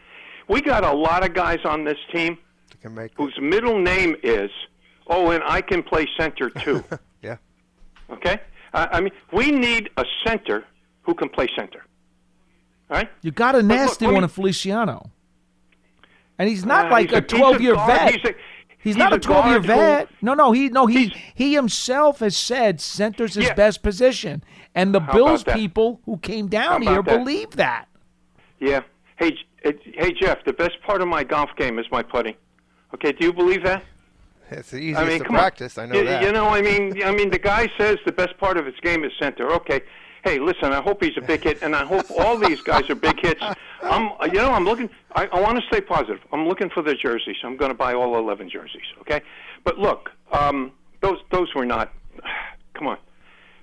[0.49, 2.39] We got a lot of guys on this team
[2.83, 4.51] Can make whose middle name is,
[5.09, 6.85] oh, and I can play center too.
[7.23, 7.37] yeah.
[8.11, 8.41] okay,
[8.73, 10.65] I, I mean, we need a center
[11.03, 11.85] who can play center.
[12.91, 13.11] All right.
[13.23, 15.11] You got a look, nasty let me- one in Feliciano,
[16.39, 18.15] and he's not Uh, like he's a a- he's a twelve-year vet.
[18.15, 18.35] He's a-
[18.81, 19.75] He's he's not a a twelve-year guard who-
[20.07, 20.09] vet.
[20.23, 23.55] No, no, he no he he himself has said center's his Yeah.
[23.55, 24.43] best position,
[24.75, 27.19] and the How Bills people who came down How here that?
[27.25, 27.89] believe that.
[28.61, 28.81] Yeah.
[29.17, 30.39] Hey, hey, Jeff.
[30.45, 32.35] The best part of my golf game is my putting.
[32.95, 33.13] Okay.
[33.13, 33.83] Do you believe that?
[34.51, 35.41] It's the easiest I mean, to come on.
[35.41, 35.77] practice.
[35.77, 36.23] I know you, that.
[36.23, 39.05] You know, I mean, I mean, the guy says the best part of his game
[39.05, 39.53] is center.
[39.53, 39.81] Okay.
[40.29, 40.73] Hey, listen.
[40.75, 43.41] I hope he's a big hit, and I hope all these guys are big hits.
[43.83, 44.91] I'm, you know, I'm looking.
[45.15, 46.21] I, I want to stay positive.
[46.33, 47.37] I'm looking for the jerseys.
[47.43, 48.83] I'm going to buy all 11 jerseys.
[49.01, 49.23] Okay.
[49.65, 51.93] But look, um, those those were not.
[52.75, 52.99] Come on.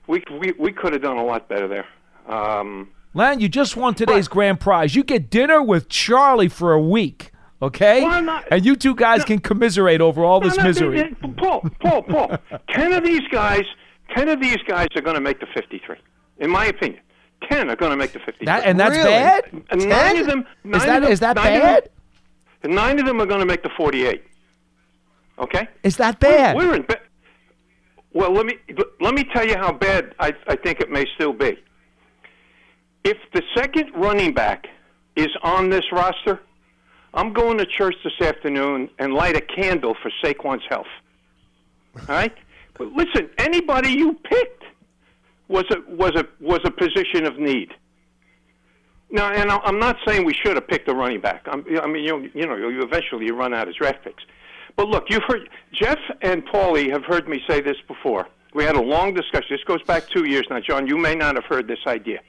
[0.08, 1.86] We we we could have done a lot better there.
[2.28, 4.96] Um, Len, you just won today's grand prize.
[4.96, 8.02] You get dinner with Charlie for a week, okay?
[8.04, 9.26] Well, not- and you two guys No.
[9.26, 11.16] can commiserate over all this No, misery.
[11.38, 12.38] Paul, Paul, Paul.
[12.72, 13.64] ten of these guys,
[14.16, 15.98] ten of these guys are going to make the fifty-three,
[16.38, 17.02] in my opinion.
[17.50, 18.46] Ten are going to make the 50.
[18.46, 19.10] That and that's Really?
[19.12, 19.44] bad.
[19.70, 20.46] And nine of them.
[20.64, 21.90] Nine Is that them, is that nine of bad?
[22.62, 24.24] them- nine of them are going to make the forty-eight.
[25.38, 25.68] Okay.
[25.84, 26.56] Is that bad?
[26.56, 26.82] We're in.
[26.84, 27.00] Ba-
[28.14, 28.54] well, let me
[29.02, 31.58] let me tell you how bad I, I think it may still be.
[33.04, 34.66] If the second running back
[35.16, 36.40] is on this roster,
[37.14, 40.88] I'm going to church this afternoon and light a candle for Saquon's health.
[42.00, 42.34] All right.
[42.78, 44.55] But listen, anybody you picked
[45.48, 47.74] was a was a was a position of need.
[49.12, 51.44] Now, and I'm not saying we should have picked a running back.
[51.46, 54.24] I'm, I mean, you you know, you eventually you run out of draft picks.
[54.76, 58.28] But look, you've heard Jeff and Paulie have heard me say this before.
[58.54, 59.48] We had a long discussion.
[59.52, 60.88] This goes back two years now, John.
[60.88, 62.20] You may not have heard this idea.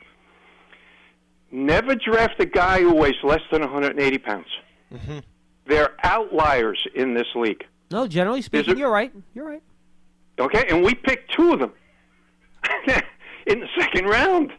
[1.50, 4.46] Never draft a guy who weighs less than 180 pounds.
[4.92, 5.18] Mm-hmm.
[5.66, 7.64] They're outliers in this league.
[7.90, 9.12] No, generally speaking, it- you're right.
[9.34, 9.62] You're right.
[10.38, 11.72] Okay, and we picked two of them
[13.46, 14.52] in the second round.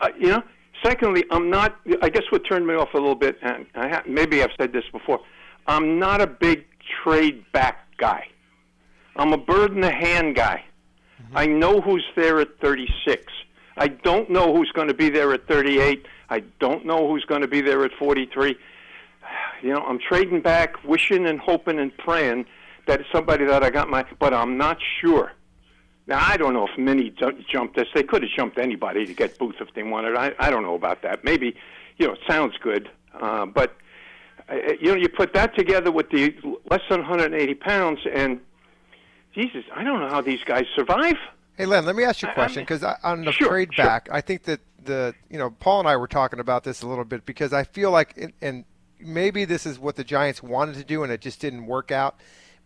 [0.00, 0.42] Uh, you know.
[0.82, 1.76] Secondly, I'm not.
[2.00, 4.72] I guess what turned me off a little bit, and I ha- maybe I've said
[4.72, 5.20] this before.
[5.66, 6.64] I'm not a big
[7.02, 8.26] trade back guy.
[9.16, 10.64] I'm a bird in the hand guy.
[11.34, 13.24] I know who's there at 36.
[13.76, 16.06] I don't know who's going to be there at 38.
[16.28, 18.56] I don't know who's going to be there at 43.
[19.62, 22.46] You know, I'm trading back, wishing and hoping and praying
[22.86, 25.32] that it's somebody that I got my, but I'm not sure.
[26.10, 27.86] Now I don't know if ju- jumped this.
[27.94, 30.16] They could have jumped anybody to get Booth if they wanted.
[30.16, 31.22] I I don't know about that.
[31.22, 31.54] Maybe,
[31.98, 33.76] you know, it sounds good, uh, but
[34.50, 36.34] uh, you know, you put that together with the
[36.68, 38.40] less than 180 pounds, and
[39.32, 41.14] Jesus, I don't know how these guys survive.
[41.56, 43.84] Hey, Len, let me ask you a question because on the Sure, trade sure.
[43.84, 46.88] back, I think that the you know Paul and I were talking about this a
[46.88, 48.64] little bit because I feel like and
[48.98, 52.16] maybe this is what the Giants wanted to do and it just didn't work out.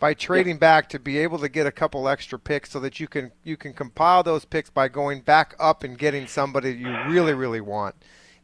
[0.04, 3.08] By trading back to be able to get a couple extra picks so that you
[3.08, 7.32] can you can compile those picks by going back up and getting somebody you really
[7.32, 7.94] really want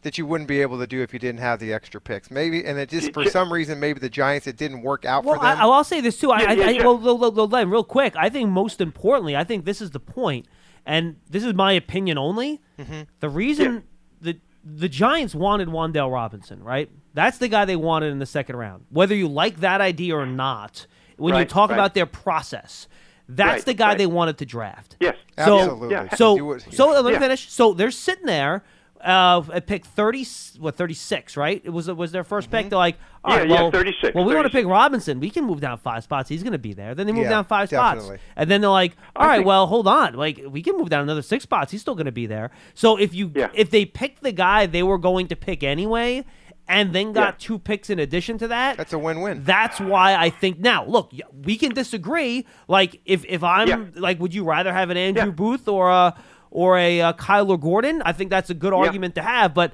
[0.01, 2.31] that you wouldn't be able to do if you didn't have the extra picks.
[2.31, 5.35] Maybe and it just for some reason maybe the Giants it didn't work out Well,
[5.35, 5.61] for I, them.
[5.65, 6.31] I'll say this too.
[6.31, 6.83] I, Yeah, I, yeah, I yeah.
[6.83, 8.17] well, well, well, well, Len, real quick.
[8.17, 10.47] I think most importantly, I think this is the point,
[10.87, 12.63] and this is my opinion only.
[12.79, 13.03] Mm-hmm.
[13.19, 13.83] The reason
[14.19, 16.91] the the Giants wanted Wan'Dale Robinson, right?
[17.13, 18.87] That's the guy they wanted in the second round.
[18.89, 20.87] Whether you like that idea or not,
[21.21, 21.77] when you talk right.
[21.77, 22.89] about their process,
[23.29, 23.99] that's Right, the guy right.
[23.99, 24.97] they wanted to draft.
[25.01, 25.17] Yes.
[25.39, 25.91] So, Absolutely.
[25.93, 26.15] Yeah.
[26.17, 27.19] So, Do so let me Yeah.
[27.21, 27.51] finish.
[27.51, 28.65] So they're sitting there
[29.03, 30.27] uh, at pick thirty,
[30.59, 31.63] what thirty six, right?
[31.65, 32.69] It was it was their 1st pick.
[32.69, 35.21] They're like, all Yeah, right, yeah, well, 36, well, we want to pick Robinson.
[35.21, 36.29] We can move down five spots.
[36.29, 36.95] He's going to be there.
[36.95, 38.17] Then they move Yeah, down five definitely.
[38.17, 40.77] spots, and then they're like, all I right, think- well, hold on, like we can
[40.77, 41.73] move down another six spots.
[41.73, 42.51] He's still going to be there.
[42.75, 43.49] So if you Yeah.
[43.55, 46.27] if they picked the guy they were going to pick anyway,
[46.71, 47.47] and then got Yeah.
[47.47, 49.43] two picks in addition to that, That's a win-win.
[49.45, 50.85] that's why I think now.
[50.87, 51.13] Look,
[51.45, 52.47] we can disagree.
[52.69, 53.85] Like if if I'm Yeah.
[53.97, 55.31] like, would you rather have an Andrew Yeah.
[55.31, 56.15] Booth or a
[56.51, 58.03] or a uh, Kyler Gordon?
[58.05, 59.73] I think that's a good argument to have, but.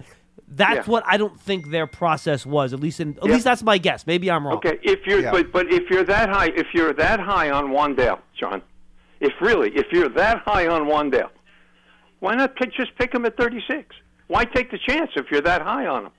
[0.49, 0.93] That's Yeah.
[0.93, 2.73] what I don't think their process was.
[2.73, 3.33] At least, in at Yeah.
[3.33, 4.07] least that's my guess.
[4.07, 4.59] Maybe I'm wrong.
[4.59, 5.33] Okay, if you're Yeah.
[5.33, 8.63] but but if you're that high, if you're that high on Wan'Dale, John,
[9.19, 11.31] if really if you're that high on Wan'Dale,
[12.21, 13.97] why not pick, just pick him at 36?
[14.29, 16.13] Why take the chance if you're that high on him?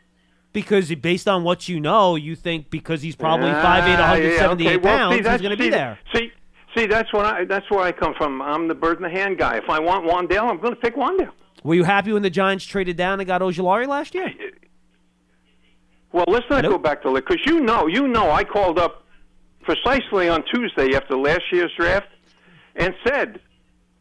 [0.53, 4.67] Because based on what you know, you think because he's probably Ah, 5'8", yeah, 178
[4.67, 4.77] okay.
[4.77, 5.99] Well, pounds, see, he's going to be there.
[6.15, 6.31] See,
[6.75, 8.41] see, that's what I that's where I come from.
[8.41, 9.57] I'm the bird in the hand guy.
[9.57, 11.31] If I want Wan'Dale, I'm going to pick Wan'Dale.
[11.63, 14.31] Were you happy when the Giants traded down and got Ojulari last year?
[16.13, 16.71] Well, let's not Nope.
[16.73, 19.03] go back to because you know, you know, I called up
[19.61, 22.07] precisely on Tuesday after last year's draft
[22.75, 23.41] and said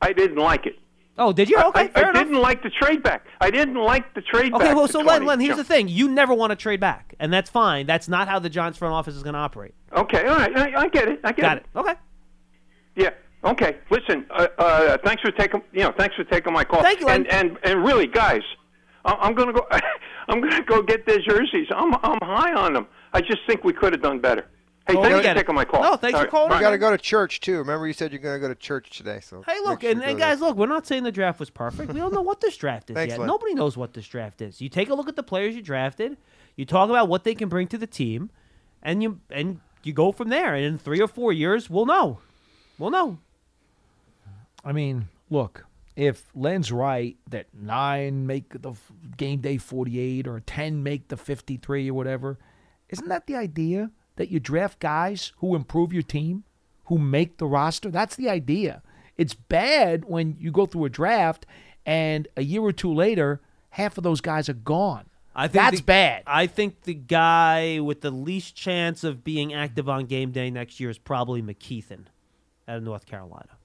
[0.01, 0.79] I didn't like it.
[1.19, 1.57] Oh, did you?
[1.59, 3.25] Okay, I, I didn't like the trade back.
[3.41, 4.61] I didn't like the trade back.
[4.61, 5.09] Okay, well, so 20.
[5.09, 7.87] Len, Len, here's the thing: you never want to trade back, and that's fine.
[7.87, 9.75] That's not how the Giants front office is going to operate.
[9.93, 11.21] Okay, all right, I, I get it.
[11.25, 11.67] I get Got it.
[11.75, 11.95] Okay.
[12.97, 13.11] Yeah.
[13.45, 13.77] Okay.
[13.91, 14.27] Listen.
[14.31, 15.62] Uh, uh, thanks for taking.
[15.73, 15.93] You know.
[15.97, 16.83] Thanks for taking my call.
[16.83, 17.27] Thank you, Len.
[17.31, 18.43] And and and really, guys,
[19.05, 19.67] I- I'm gonna go.
[20.29, 21.69] I'm gonna go get their jerseys.
[21.75, 22.87] I'm I'm high on them.
[23.12, 24.47] I just think we could have done better.
[24.87, 25.41] Hey, Oh, thanks for get it.
[25.41, 25.82] taking my call.
[25.82, 26.30] No, thanks All for right.
[26.30, 26.61] calling You in.
[26.62, 27.59] got to go to church too.
[27.59, 29.18] Remember, you said you're going to go to church today.
[29.20, 30.28] So Hey, look, sure and, and go there.
[30.34, 31.93] guys, look, we're not saying the draft was perfect.
[31.93, 33.18] We don't know what this draft is Thanks, yet.
[33.20, 33.26] Len.
[33.26, 34.61] Nobody knows what this draft is.
[34.61, 36.16] You take a look at the players you drafted,
[36.55, 38.30] you talk about what they can bring to the team,
[38.82, 40.55] and you and you go from there.
[40.55, 42.18] And in three or four years, we'll know.
[42.78, 43.18] We'll know.
[44.64, 45.66] I mean, look,
[45.97, 48.74] if Len's right that nine make the
[49.16, 52.39] game day 48 or 10 make the 53 or whatever,
[52.89, 53.91] isn't that the idea?
[54.17, 56.45] That you draft guys who improve your team,
[56.87, 57.91] who make the roster?
[57.91, 58.83] That's the idea.
[59.17, 61.47] It's bad when you go through a draft
[61.85, 63.41] and a year or two later,
[63.71, 65.07] half of those guys are gone.
[65.35, 66.23] I think That's the- bad.
[66.27, 70.81] I think the guy with the least chance of being active on game day next
[70.81, 72.07] year is probably McKethan
[72.67, 73.56] out of North Carolina.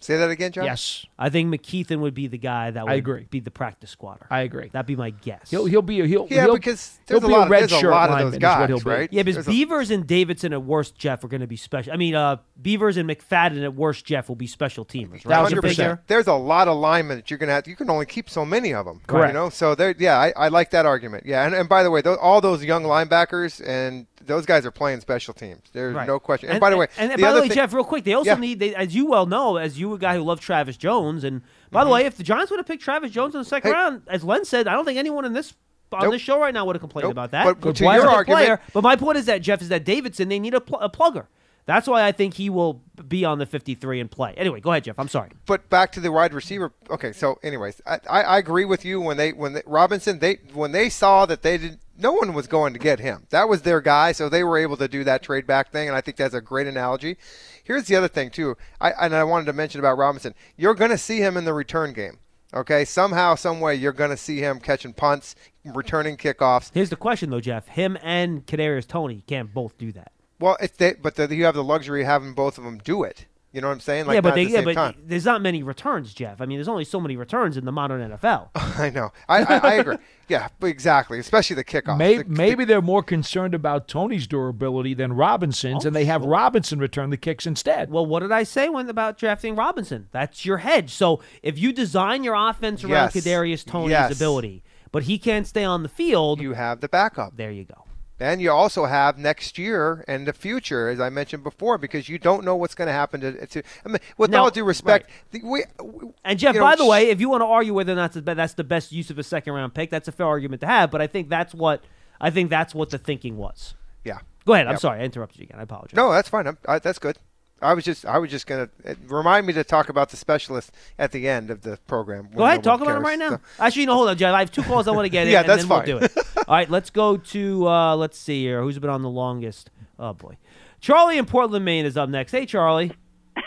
[0.00, 0.64] Say that again, John.
[0.64, 3.26] Yes, I think McKethan would be the guy that would I agree.
[3.30, 4.28] be the practice squatter.
[4.30, 4.68] I agree.
[4.72, 5.50] That'd be my guess.
[5.50, 7.46] He'll he'll be a he'll Yeah, he'll, because there's he'll a be lot.
[7.48, 8.88] a red there's a shirt lot of those guys, he'll be.
[8.90, 9.12] right?
[9.12, 11.92] Yeah, because There's a- Beavers and Davidson at worst, Jeff, are going to be special.
[11.92, 15.10] I mean, uh, Beavers and McFadden at worst, Jeff, will be special teamers.
[15.14, 15.22] Right?
[15.24, 15.84] Thousand You figure?
[15.84, 16.00] percent.
[16.06, 17.66] There's a lot of linemen that you're gonna have.
[17.66, 19.00] You can only keep so many of them.
[19.08, 19.34] Correct.
[19.34, 19.96] You know, so there.
[19.98, 21.24] Yeah, I, I like that argument.
[21.26, 24.70] Yeah, and, and by the way, those, all those young linebackers and those guys are
[24.70, 25.62] playing special teams.
[25.72, 26.06] There's Right.
[26.06, 26.50] no question.
[26.50, 28.14] And, by the way, and, and the by the way, thing- Jeff, real quick, they
[28.14, 28.36] also Yeah.
[28.36, 31.42] need, they, as you well know, as you a guy who loved Travis Jones, and
[31.70, 31.88] by Mm-hmm.
[31.88, 33.76] the way, if the Giants would have picked Travis Jones in the second Hey.
[33.76, 35.54] round, as Len said, I don't think anyone in this
[35.90, 36.12] on Nope.
[36.12, 37.12] this show right now would have complained Nope.
[37.12, 37.44] about that.
[37.46, 38.60] But Good to your argument- player.
[38.74, 41.26] But my point is that Jeff is that Davidson, they need a, pl- a plugger.
[41.68, 44.32] That's why I think he will be on the 53 and play.
[44.38, 44.98] Anyway, go ahead, Jeff.
[44.98, 45.28] I'm sorry.
[45.44, 46.72] but back to the wide receiver.
[46.88, 50.38] Okay, so anyways, I, I, I agree with you when they when they, Robinson they
[50.54, 53.26] when they saw that they didn't no one was going to get him.
[53.28, 55.96] That was their guy, so they were able to do that trade back thing, and
[55.96, 57.18] I think that's a great analogy.
[57.62, 58.56] Here's the other thing too.
[58.80, 60.34] I and I wanted to mention about Robinson.
[60.56, 62.18] You're going to see him in the return game.
[62.54, 65.34] Okay, somehow, some way, you're going to see him catching punts,
[65.66, 66.70] returning kickoffs.
[66.72, 67.68] Here's the question, though, Jeff.
[67.68, 70.12] Him and Kadarius Toney can't both do that.
[70.40, 73.02] Well, if they, but the, you have the luxury of having both of them do
[73.02, 73.26] it.
[73.50, 74.04] You know what I'm saying?
[74.06, 74.94] Like yeah, but they, the yeah, but time.
[75.06, 76.42] there's not many returns, Jeff.
[76.42, 78.50] I mean, there's only so many returns in the modern NFL.
[78.54, 79.10] I know.
[79.26, 79.96] I, I, I agree.
[80.28, 81.18] Yeah, exactly.
[81.18, 81.96] Especially the kickoff.
[81.96, 86.08] Maybe, The- the- maybe they're more concerned about Toney's durability than Robinson's, and they oh,
[86.08, 87.90] have Robinson return the kicks instead.
[87.90, 90.08] Well, what did I say when about drafting Robinson?
[90.12, 90.90] That's your hedge.
[90.90, 93.24] So if you design your offense around Yes.
[93.24, 94.14] Kadarius Toney's Yes.
[94.14, 94.62] ability,
[94.92, 97.34] but he can't stay on the field, you have the backup.
[97.38, 97.86] there you go.
[98.20, 102.18] And you also have next year and the future, as I mentioned before, because you
[102.18, 103.46] don't know what's going to happen to.
[103.46, 106.66] to I mean, with Now- all due respect, the, we, we- And Jeff, you know,
[106.66, 108.90] by the sh- way, if you want to argue whether or not that's the, best
[108.90, 110.90] use of a second round pick, that's a fair argument to have.
[110.90, 111.84] But I think that's what
[112.20, 113.74] I think that's what the thinking was.
[114.04, 114.18] yeah.
[114.44, 114.66] Go ahead.
[114.66, 115.60] I'm sorry, I interrupted you again.
[115.60, 115.94] I apologize.
[115.94, 116.56] No, that's fine.
[116.66, 117.18] I, that's good.
[117.60, 120.70] I was just, I was just gonna uh, remind me to talk about the specialist
[120.98, 122.28] at the end of the program.
[122.34, 123.40] Go ahead, talk about him right now.
[123.58, 124.32] Actually, no, hold on, Jeff.
[124.34, 125.86] I have two calls I want to get in, Yeah, and that's then fine.
[125.88, 126.16] we'll do it.
[126.36, 128.62] All right, let's go to uh, let's see here.
[128.62, 129.70] Who's been on the longest?
[129.98, 130.36] Oh boy,
[130.80, 132.32] Charlie in Portland, Maine is up next.
[132.32, 132.92] Hey, Charlie.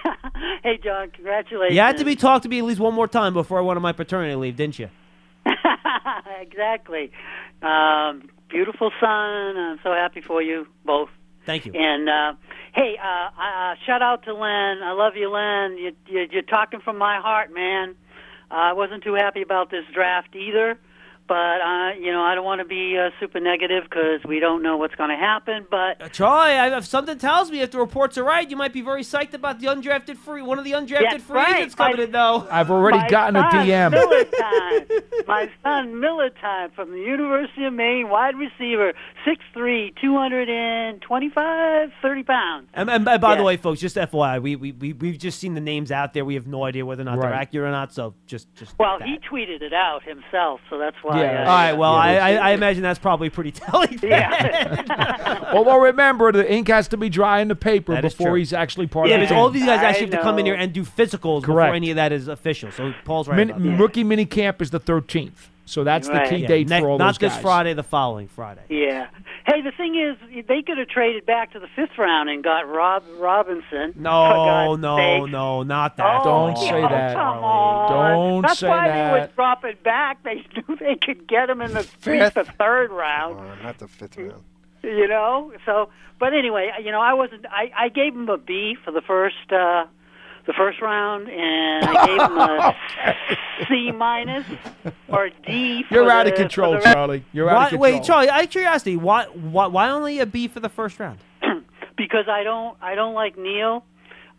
[0.64, 1.74] Hey, John, congratulations.
[1.76, 3.78] You had to be talked to me at least one more time before I went
[3.78, 4.90] on my paternity leave, didn't you?
[6.40, 7.12] exactly.
[7.62, 9.58] Um, beautiful son.
[9.58, 11.10] I'm so happy for you both.
[11.46, 11.74] Thank you.
[11.74, 12.34] And uh,
[12.74, 14.84] hey, uh, uh, shout out to Len.
[14.84, 15.78] I love you, Len.
[15.78, 17.96] You, you, you're talking from my heart, man.
[18.50, 20.78] Uh, I wasn't too happy about this draft either,
[21.32, 24.62] but uh, you know I don't want to be uh, super negative because we don't
[24.62, 25.66] know what's going to happen.
[25.72, 28.74] But Uh, Charlie, I, if something tells me if the reports are right, you might
[28.74, 31.56] be very psyched about the undrafted free, one of the undrafted That's free right.
[31.56, 32.46] agents coming I- in, though.
[32.52, 33.92] I've already my gotten a son, DM.
[33.92, 35.26] Miller time.
[35.26, 38.92] my son Miller time from the University of Maine, wide receiver,
[39.26, 42.68] 6'3", 225, 30 pounds.
[42.74, 45.54] And, and, and by the way, folks, just FYI, we, we, we, we've just seen
[45.54, 46.26] the names out there.
[46.26, 49.00] We have no idea whether or not they're accurate or not, so just, just Well,
[49.00, 49.08] that.
[49.08, 51.21] he tweeted it out himself, so that's why Yeah.
[51.30, 51.74] All right.
[51.74, 54.00] Well, I, I, I imagine that's probably pretty telling.
[54.02, 55.50] Yeah.
[55.54, 58.54] Although remember, the ink has to be dry in the paper That is before he's
[58.54, 60.46] actually part yeah, of the because all these guys I actually have to come in
[60.46, 62.72] here and do physicals before any of that is official.
[62.72, 63.36] So Paul's right.
[63.36, 63.80] Min- about that.
[63.80, 65.32] Rookie mini camp is the 13th,
[65.66, 66.24] so that's Right.
[66.30, 67.38] the key Yeah, date ne- for all not those this.
[67.42, 68.62] Friday, the following Friday.
[68.70, 69.08] Yeah.
[69.46, 72.68] Hey, the thing is, they could have traded back to the fifth round and got
[72.70, 73.94] Rob Robinson.
[73.96, 75.32] No, no, sakes.
[75.32, 76.22] no, not that.
[76.22, 76.70] Oh, Don't Paul.
[76.70, 77.16] say oh, that.
[77.16, 77.92] Come on.
[77.92, 79.12] Don't That's say why they that.
[79.30, 80.24] would drop it back.
[80.24, 80.36] They
[80.68, 82.36] knew they could get him in the, Fifth?
[82.36, 83.40] the third round.
[83.40, 84.44] Oh, not the fifth round.
[84.84, 85.52] You know.
[85.66, 85.90] So,
[86.20, 87.46] but anyway, you know, I wasn't.
[87.48, 89.52] I, I gave him a B for the first.
[89.52, 89.86] uh
[90.48, 92.76] the first round, and I gave him a
[93.68, 94.46] C minus
[95.08, 95.84] or D.
[95.84, 97.24] For You're out of the- for control, the Charlie.
[97.34, 97.82] You're out of control.
[97.82, 98.30] wait, Charlie.
[98.30, 101.20] Out of curiosity, why, why, why only a B for the first round?
[101.98, 103.84] because I don't I don't like Neal.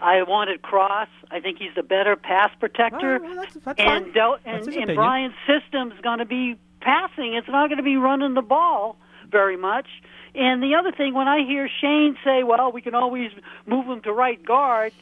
[0.01, 1.09] I wanted Cross.
[1.31, 3.21] I think he's the better pass protector.
[3.23, 4.13] Oh, well, that's- that's and.
[4.13, 4.97] Del- and, his and opinion.
[4.97, 7.35] Brian's system's going to be passing.
[7.35, 8.97] It's not going to be running the ball
[9.31, 9.87] very much.
[10.35, 13.31] And the other thing, when I hear Schoen say, "Well, we can always
[13.67, 14.93] move him to right guard,"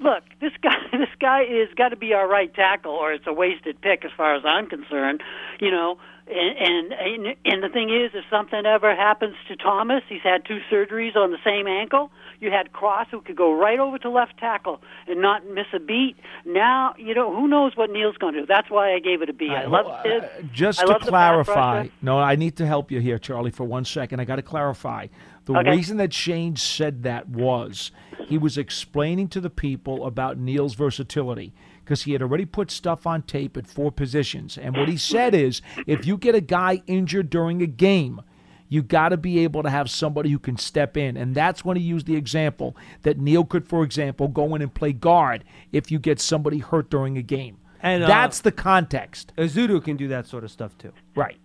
[0.00, 3.32] look, this guy, this guy is got to be our right tackle, or it's a
[3.32, 5.22] wasted pick as far as I'm concerned.
[5.60, 10.22] You know, and and and the thing is, if something ever happens to Thomas, he's
[10.22, 12.10] had two surgeries on the same ankle.
[12.40, 15.78] You had Cross, who could go right over to left tackle and not miss a
[15.78, 16.16] beat.
[16.46, 18.46] Now, you know, who knows what Neal's going to do?
[18.46, 19.48] That's why I gave it a B.
[19.50, 20.24] I love it.
[20.24, 23.18] Uh, Just I to love the pass clarify, no, I need to help you here,
[23.18, 24.20] Charlie, for one second.
[24.20, 25.08] I got to clarify.
[25.44, 25.70] The Okay.
[25.70, 27.92] reason that Schoen said that was
[28.28, 31.52] he was explaining to the people about Neal's versatility
[31.84, 34.56] because he had already put stuff on tape at four positions.
[34.56, 38.22] And what he said is if you get a guy injured during a game,
[38.68, 41.16] you got to be able to have somebody who can step in.
[41.16, 44.72] And that's when he used the example that Neal could, for example, go in and
[44.72, 47.58] play guard if you get somebody hurt during a game.
[47.80, 49.32] And, uh, that's the context.
[49.36, 50.92] Ezeudu can do that sort of stuff too.
[51.14, 51.36] Right.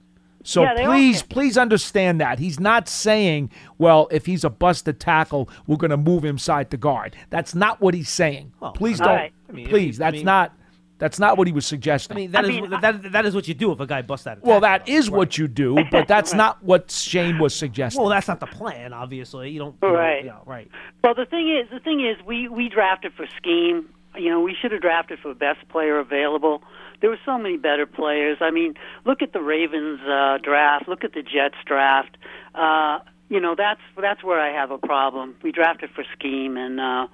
[0.43, 2.39] So Yeah, please, please understand that.
[2.39, 6.71] He's not saying, well, if he's a busted tackle, we're going to move him side
[6.71, 7.17] to guard.
[7.29, 8.53] That's not what he's saying.
[8.73, 9.07] please don't.
[9.09, 9.33] right.
[9.49, 10.53] I mean, if please, he- I that's mean- not
[10.97, 12.17] that's not what he was suggesting.
[12.17, 14.01] I mean, that I is mean, that, that is what you do if a guy
[14.01, 14.37] busts out.
[14.39, 18.01] Of Well, that is what you do, but that's not what Schoen was suggesting.
[18.01, 18.91] Well, that's not the plan.
[18.91, 19.75] Obviously, you don't.
[19.81, 20.25] you know, Right.
[20.25, 20.69] yeah, right.
[21.01, 23.87] Well, the thing is, the thing is, we we drafted for scheme.
[24.15, 26.63] You know, we should have drafted for best player available.
[26.99, 28.39] There were so many better players.
[28.41, 28.73] I mean,
[29.05, 30.89] look at the Ravens uh, draft.
[30.89, 32.17] Look at the Jets draft.
[32.53, 35.35] Uh, you know, that's that's where I have a problem.
[35.43, 37.07] We drafted for scheme, and uh,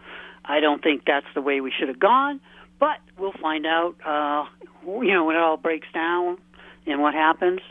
[0.45, 2.39] I don't think that's the way we should have gone.
[2.79, 3.95] But we'll find out.
[4.05, 4.45] Uh,
[4.85, 6.37] you know, when it all breaks down
[6.85, 7.61] and what happens.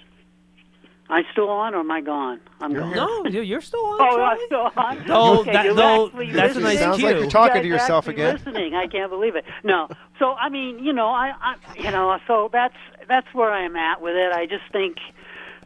[1.08, 2.40] I'm still on, or am I gone?
[2.62, 2.92] I'm gone.
[2.96, 3.98] No, you- you're still on.
[4.00, 5.06] Oh, I'm still on.
[5.06, 6.78] No, okay, that- no, actually that's a nice listening?
[6.78, 8.34] Sounds like you're talking You to yourself again.
[8.36, 9.44] Listening, I can't believe it.
[9.62, 12.74] No, so I mean, you know, I, I, you know, so that's
[13.06, 14.32] that's where I am at with it.
[14.32, 14.96] I just think,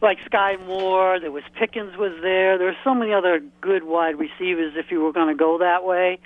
[0.02, 2.59] like Skyy Moore, there was Pickens was there.
[2.59, 5.84] There were so many other good wide receivers if you were going to go that
[5.84, 6.18] way.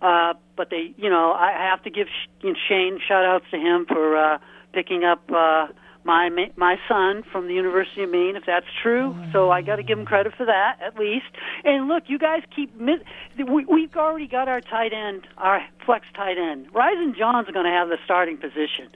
[0.00, 3.86] Uh, but they, you know, I have to give Sh- Schoen shout outs to him
[3.86, 4.38] for uh,
[4.72, 5.22] picking up.
[5.30, 5.68] Uh,
[6.02, 9.14] my my son from the University of Maine, if that's true.
[9.32, 11.26] So I got to give him credit for that at least.
[11.64, 16.38] And look, you guys keep we, we've already got our tight end, our flex tight
[16.38, 16.72] end.
[16.72, 18.88] Rysen John's going to have the starting position.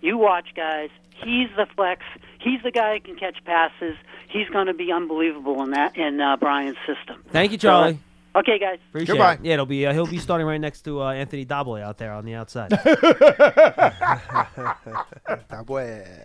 [0.00, 0.90] You watch, guys.
[1.14, 2.02] He's the flex.
[2.40, 3.96] He's the guy who can catch passes.
[4.28, 7.22] He's going to be unbelievable in that in uh, Brian's system.
[7.30, 7.98] Thank you, Charlie.
[8.34, 8.78] Okay, guys.
[8.88, 9.34] Appreciate Goodbye.
[9.34, 9.40] it.
[9.42, 9.86] Yeah, it'll be.
[9.86, 12.72] Uh, he'll be starting right next to uh, Anthony Dabble out there on the outside,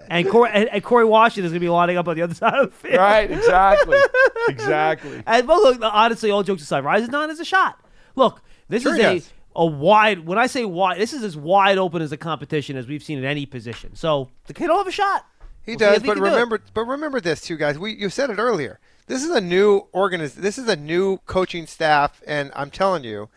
[0.09, 2.69] and Corey and, and Corey Washington's gonna be lining up on the other side of
[2.71, 2.97] the field.
[2.97, 3.99] right, exactly.
[4.47, 5.23] exactly.
[5.25, 7.79] And but look, honestly, all jokes aside, Rysen John is a shot.
[8.15, 10.25] Look, this Sure is he a a wide.
[10.25, 13.17] When I say wide, this is as wide open as a competition as we've seen
[13.17, 13.95] in any position.
[13.95, 15.25] So the kid will have a shot.
[15.63, 17.77] He We'll does, if he but do remember, but remember this too, guys.
[17.77, 18.79] We you said it earlier.
[19.07, 23.29] This is a new organiz- This is a new coaching staff, and I'm telling you,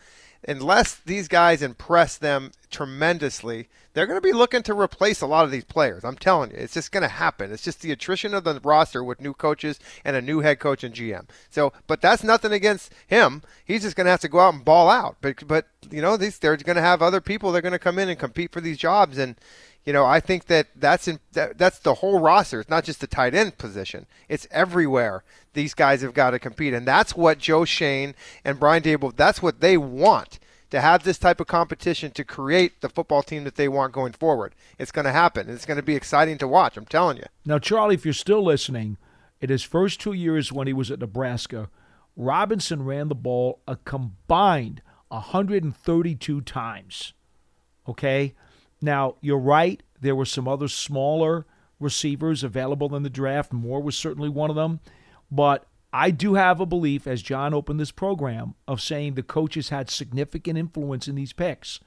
[0.45, 5.45] unless these guys impress them tremendously, they're going to be looking to replace a lot
[5.45, 6.03] of these players.
[6.03, 7.53] I'm telling you, it's just going to happen.
[7.53, 10.83] It's just the attrition of the roster with new coaches and a new head coach
[10.83, 11.29] and GM.
[11.49, 13.41] So, but that's nothing against him.
[13.63, 15.17] He's just going to have to go out and ball out.
[15.21, 17.51] But, but you know, these they're going to have other people.
[17.51, 19.35] They're going to come in and compete for these jobs and
[19.85, 22.59] you know, I think that that's in, that, that's the whole roster.
[22.59, 24.05] It's not just the tight end position.
[24.29, 25.23] It's everywhere.
[25.53, 28.15] These guys have got to compete, and that's what Joe Schoen
[28.45, 29.15] and Brian Daboll.
[29.15, 33.43] That's what they want to have this type of competition to create the football team
[33.43, 34.55] that they want going forward.
[34.79, 35.49] It's going to happen.
[35.49, 36.77] It's going to be exciting to watch.
[36.77, 37.25] I'm telling you.
[37.45, 38.97] Now, Charlie, if you're still listening,
[39.41, 41.69] in his first two years when he was at Nebraska,
[42.15, 47.13] Robinson ran the ball a combined 132 times.
[47.87, 48.33] Okay?
[48.81, 49.81] Now, you're right.
[49.99, 51.45] There were some other smaller
[51.79, 53.53] receivers available in the draft.
[53.53, 54.79] Moore was certainly one of them.
[55.31, 59.69] But I do have a belief, as John opened this program, of saying the coaches
[59.69, 61.79] had significant influence in these picks.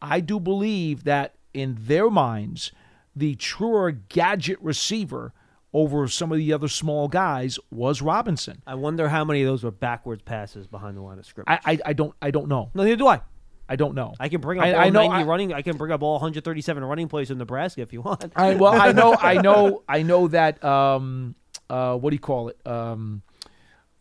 [0.00, 2.72] I do believe that in their minds,
[3.14, 5.32] the truer gadget receiver
[5.72, 8.62] over some of the other small guys was Robinson.
[8.66, 11.58] I wonder how many of those were backwards passes behind the line of scrimmage.
[11.64, 12.70] I I, I don't I don't know.
[12.74, 13.20] neither do I.
[13.68, 14.12] I don't know.
[14.20, 15.52] I can bring up I- all I know 90 I- running.
[15.52, 18.32] I can bring up all 137 running plays in Nebraska if you want.
[18.36, 20.62] I, well, I know, I know, I know that.
[20.64, 21.34] Um,
[21.70, 22.58] uh, what do you call it?
[22.66, 23.22] Um,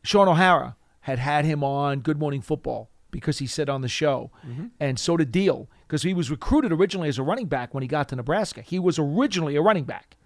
[0.03, 4.31] Shaun O'Hara had had him on Good Morning Football because he said on the show,
[4.79, 7.87] and so did Deal because he was recruited originally as a running back when he
[7.87, 8.61] got to Nebraska.
[8.61, 10.17] He was originally a running back,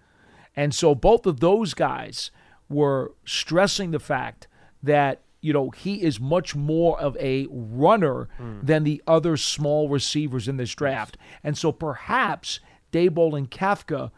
[0.56, 2.30] and so both of those guys
[2.68, 4.48] were stressing the fact
[4.82, 8.60] that you know he is much more of a runner hmm.
[8.62, 12.60] than the other small receivers in this draft, and so perhaps
[12.92, 14.10] Daboll and Kafka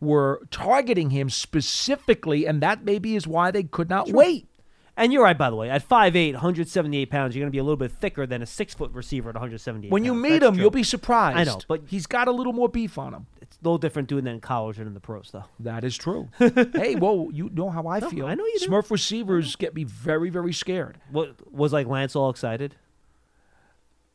[0.00, 4.48] were targeting him specifically, and that maybe is why they could not wait.
[4.96, 5.70] And you're right, by the way.
[5.70, 8.92] At 5'8", 178 pounds, you're going to be a little bit thicker than a six-foot
[8.92, 10.22] receiver at 178 When you pounds.
[10.22, 10.62] meet That's him, true.
[10.62, 11.36] you'll be surprised.
[11.36, 13.26] I know, but he's got a little more beef on him.
[13.42, 15.44] it's a little different doing that in college than in the pros, though.
[15.58, 16.28] That is true.
[16.38, 18.26] hey, well, you know how I No, feel.
[18.26, 18.68] I know you do.
[18.68, 20.98] Smurf receivers get me very, very scared.
[21.10, 22.76] What was like Lance all excited?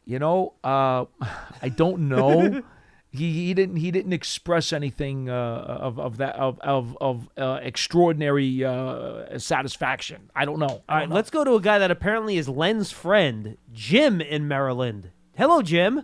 [0.06, 1.06] You know, uh,
[1.62, 2.64] I don't know.
[3.12, 7.60] he, he didn't he didn't express anything uh, of of that of of, of uh,
[7.62, 10.30] extraordinary uh, satisfaction.
[10.36, 10.84] I don't know.
[10.88, 11.16] I don't know.
[11.16, 15.12] let's go to a guy that apparently is Len's friend, Jim in Maryland.
[15.36, 16.04] Hello, Jim.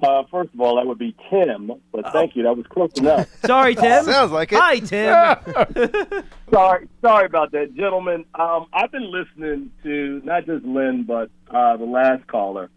[0.00, 2.44] Uh, first of all, that would be Tim, but thank you.
[2.44, 3.28] That was close enough.
[3.44, 4.04] Sorry, Tim.
[4.04, 4.58] Sounds like it.
[4.58, 6.24] Hi, Tim.
[6.52, 8.24] sorry, sorry about that, gentlemen.
[8.36, 12.70] Um, I've been listening to not just Lynn, but uh, the last caller,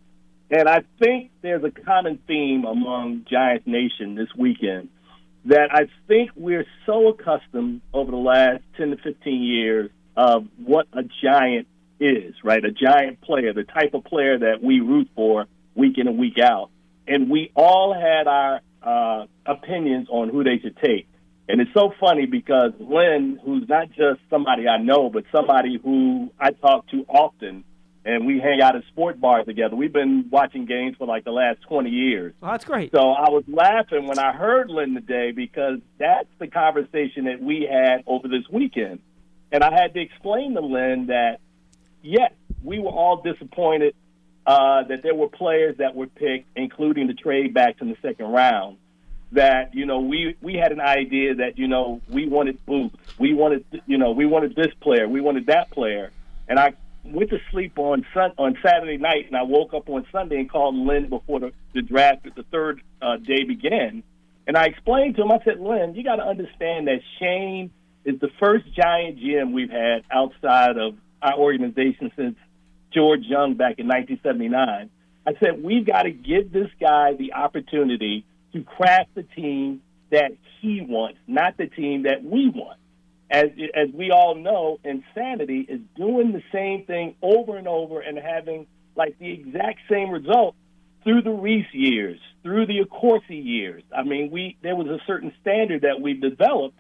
[0.52, 4.89] and I think there's a common theme among Giants Nation this weekend
[5.45, 10.88] that I think we're so accustomed over the last 10 to 15 years of what
[10.93, 11.68] a Giant
[11.99, 12.64] is, right?
[12.64, 16.38] A Giant player, the type of player that we root for week in and week
[16.38, 16.70] out.
[17.08, 21.08] And we all had our uh, opinions on who they should take.
[21.47, 26.30] And it's so funny because Lynn, who's not just somebody I know, but somebody who
[26.39, 27.64] I talk to often,
[28.04, 29.76] and we hang out at sport bars together.
[29.76, 32.34] We've been watching games for like the last 20 years.
[32.41, 32.91] Oh, that's great.
[32.91, 37.68] So I was laughing when I heard Lynn today because that's the conversation that we
[37.72, 38.99] had over this weekend.
[39.52, 41.41] And I had to explain to Lynn that,
[42.02, 42.32] yes,
[42.64, 43.95] we were all disappointed
[44.45, 48.28] uh, that there were players that were picked, including the trade backs in the second
[48.32, 48.78] round.
[49.34, 53.34] That you know, we we had an idea that you know we wanted Booth, we
[53.34, 56.12] wanted you know we wanted this player, we wanted that player,
[56.49, 56.74] and I
[57.04, 60.49] went to sleep on sun, on Saturday night, and I woke up on Sunday and
[60.49, 64.04] called Lynn before the, the draft, the third uh, day began,
[64.47, 65.32] and I explained to him.
[65.32, 67.72] I said, Lynn, you got to understand that Schoen
[68.06, 72.36] is the first giant GM we've had outside of our organization since
[72.93, 74.89] George Young back in 1979.
[75.26, 80.32] I said, we've got to give this guy the opportunity to craft the team that
[80.60, 82.80] he wants, not the team that we want.
[83.32, 88.17] As, as we all know, insanity is doing the same thing over and over and
[88.17, 90.55] having like the exact same result
[91.03, 93.84] through the Reese years, through the Accorsi years.
[93.95, 96.77] I mean, we there was a certain standard that we developed,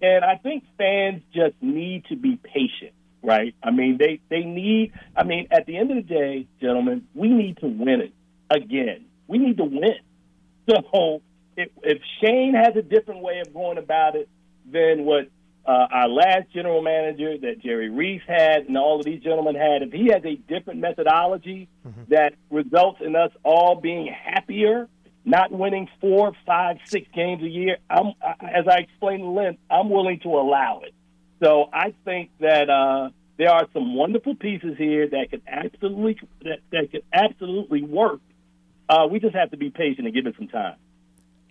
[0.00, 2.92] and I think fans just need to be patient
[3.24, 3.54] right?
[3.62, 4.92] I mean, they they need.
[5.16, 8.12] I mean, at the end of the day, gentlemen, we need to win it
[8.50, 9.04] again.
[9.28, 10.00] We need to win.
[10.68, 11.22] So
[11.56, 14.28] if, if Schoen has a different way of going about it
[14.70, 15.28] than what
[15.66, 19.82] uh, our last general manager that Jerry Reese had and all of these gentlemen had,
[19.82, 21.68] if he has a different methodology
[22.08, 24.88] that results in us all being happier,
[25.24, 29.56] not winning four, five, six games a year, I'm, I- as I explained to Lynn,
[29.70, 30.94] I'm willing to allow it.
[31.42, 36.58] So I think that uh, there are some wonderful pieces here that could absolutely that,
[36.72, 38.20] that could absolutely work.
[38.88, 40.74] Uh, we just have to be patient and give it some time.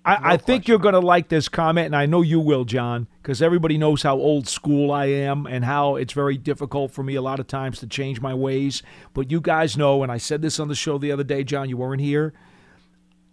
[0.03, 3.07] I, I think you're going to like this comment, and I know you will, John,
[3.21, 7.15] because everybody knows how old school I am and how it's very difficult for me
[7.15, 8.81] a lot of times to change my ways.
[9.13, 11.69] But you guys know, and I said this on the show the other day, John,
[11.69, 12.33] you weren't here.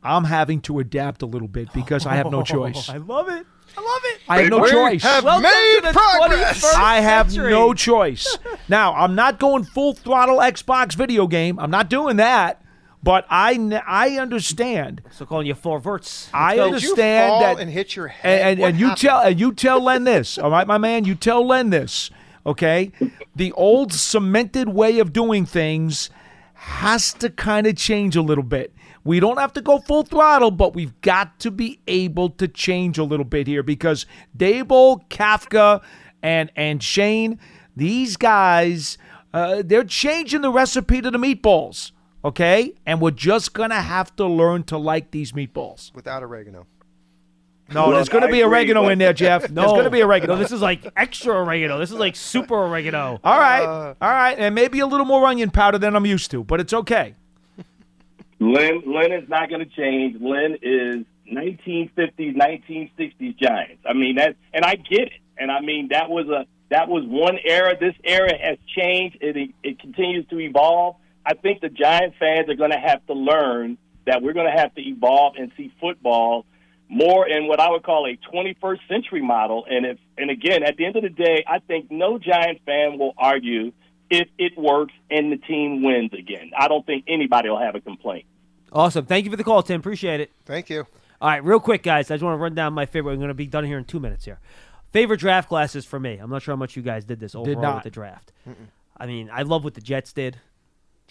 [0.02, 2.88] I'm having to adapt a little bit because I have no oh, choice.
[2.90, 3.46] I love it.
[3.76, 4.20] I love it.
[4.28, 5.02] I have no We choice.
[5.02, 6.62] have Welcome made to the progress.
[6.64, 7.50] 21st I have century.
[7.50, 8.38] no choice.
[8.68, 11.58] Now, I'm not going full throttle Xbox video game.
[11.58, 12.62] I'm not doing that.
[13.03, 15.03] But I I understand.
[15.12, 16.28] So calling you four verts.
[16.34, 16.72] I go.
[16.72, 18.40] Did you understand fall that and hit your head?
[18.40, 21.05] and, and, and you tell and you tell Len this, all right, my man.
[21.05, 22.11] You tell Len this,
[22.44, 22.92] okay?
[23.36, 26.11] The old cemented way of doing things
[26.55, 28.74] has to kind of change a little bit.
[29.05, 32.99] We don't have to go full throttle, but we've got to be able to change
[32.99, 35.82] a little bit here because Daboll, Kafka,
[36.22, 37.38] and and Schoen,
[37.76, 38.99] these guys,
[39.32, 41.92] uh, they're changing the recipe to the meatballs.
[42.28, 45.94] Okay, and we're just gonna have to learn to like these meatballs.
[45.94, 46.66] Without oregano.
[47.72, 49.50] No, there's going to be oregano in there, Jeff.
[49.50, 50.34] No, there's going to be oregano.
[50.34, 51.78] No, this is like extra oregano.
[51.78, 53.20] This is like super oregano.
[53.24, 53.94] All right, uh.
[54.00, 56.72] all right, and maybe a little more onion powder than I'm used to, but it's
[56.72, 57.14] okay.
[58.40, 60.20] Lynn, Lynn is not going to change.
[60.20, 63.82] Lynn is 1950s, 1960s Giants.
[63.86, 65.20] I mean that, and I get it.
[65.38, 67.74] And I mean that was a that was one era.
[67.78, 69.18] This era has changed.
[69.20, 70.96] It it continues to evolve.
[71.28, 73.76] I think the Giant fans are going to have to learn
[74.06, 76.46] that we're going to have to evolve and see football
[76.88, 79.66] more in what I would call a 21st century model.
[79.68, 82.98] And if and again, at the end of the day, I think no Giant fan
[82.98, 83.72] will argue
[84.08, 86.52] if it works and the team wins again.
[86.56, 88.24] I don't think anybody will have a complaint.
[88.72, 89.04] Awesome.
[89.04, 89.80] Thank you for the call, Tim.
[89.80, 90.30] Appreciate it.
[90.46, 90.86] Thank you.
[91.20, 92.10] All right, real quick, guys.
[92.10, 93.12] I just want to run down my favorite.
[93.12, 94.40] I'm going to be done here in two minutes here.
[94.92, 96.16] Favorite draft classes for me.
[96.16, 97.74] I'm not sure how much you guys did this overall not.
[97.74, 98.32] with the draft.
[98.96, 100.38] I mean, I love what the Jets did.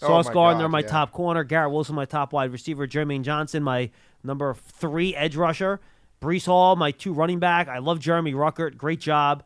[0.01, 0.87] Oh, Sauce my Gardner, God, my yeah.
[0.87, 1.43] top corner.
[1.43, 2.87] Garrett Wilson, my top wide receiver.
[2.87, 3.89] Jermaine Johnson, my
[4.23, 5.79] number three edge rusher.
[6.21, 7.67] Breece Hall, my two running back.
[7.67, 8.77] I love Jeremy Ruckert.
[8.77, 9.43] Great job.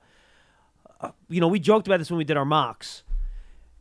[1.00, 3.04] Uh, you know, we joked about this when we did our mocks.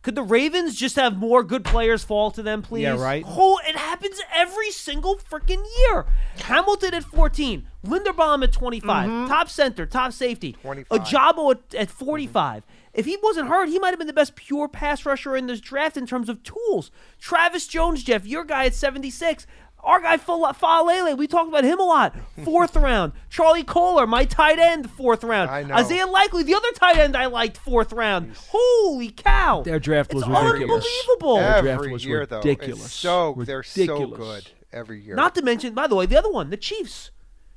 [0.03, 2.83] Could the Ravens just have more good players fall to them, please?
[2.85, 3.23] Yeah, right.
[3.27, 6.07] Oh, it happens every single freaking year.
[6.39, 9.29] Hamilton at 14, Linderbaum at 25, Mm-hmm.
[9.29, 11.01] top center, top safety, 25.
[11.03, 12.63] Ojabo at, at 45.
[12.93, 15.61] If he wasn't hurt, he might have been the best pure pass rusher in this
[15.61, 16.91] draft in terms of tools.
[17.21, 19.47] Travis Jones, Jeff, your guy at 76.
[19.83, 22.15] Our guy Fala- Faalele, we talked about him a lot.
[22.45, 23.13] Fourth round.
[23.31, 25.51] Charlie Kolar, my tight end, fourth round.
[25.51, 25.75] I know.
[25.75, 28.35] Isaiah Likely, the other tight end I liked, fourth round.
[28.51, 29.63] Holy cow!
[29.63, 30.85] Their draft was It's ridiculous.
[30.85, 31.37] unbelievable.
[31.37, 32.85] Their draft was year, ridiculous.
[32.85, 34.19] It's so they're so Ridiculous.
[34.19, 35.15] good every year.
[35.15, 37.11] Not to mention, by the way, the other one, the Chiefs.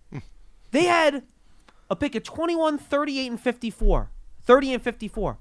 [0.10, 0.20] Hmm.
[0.72, 1.24] they had
[1.90, 4.12] a pick at 21, 38, and 54.
[4.46, 5.38] 30 and 54.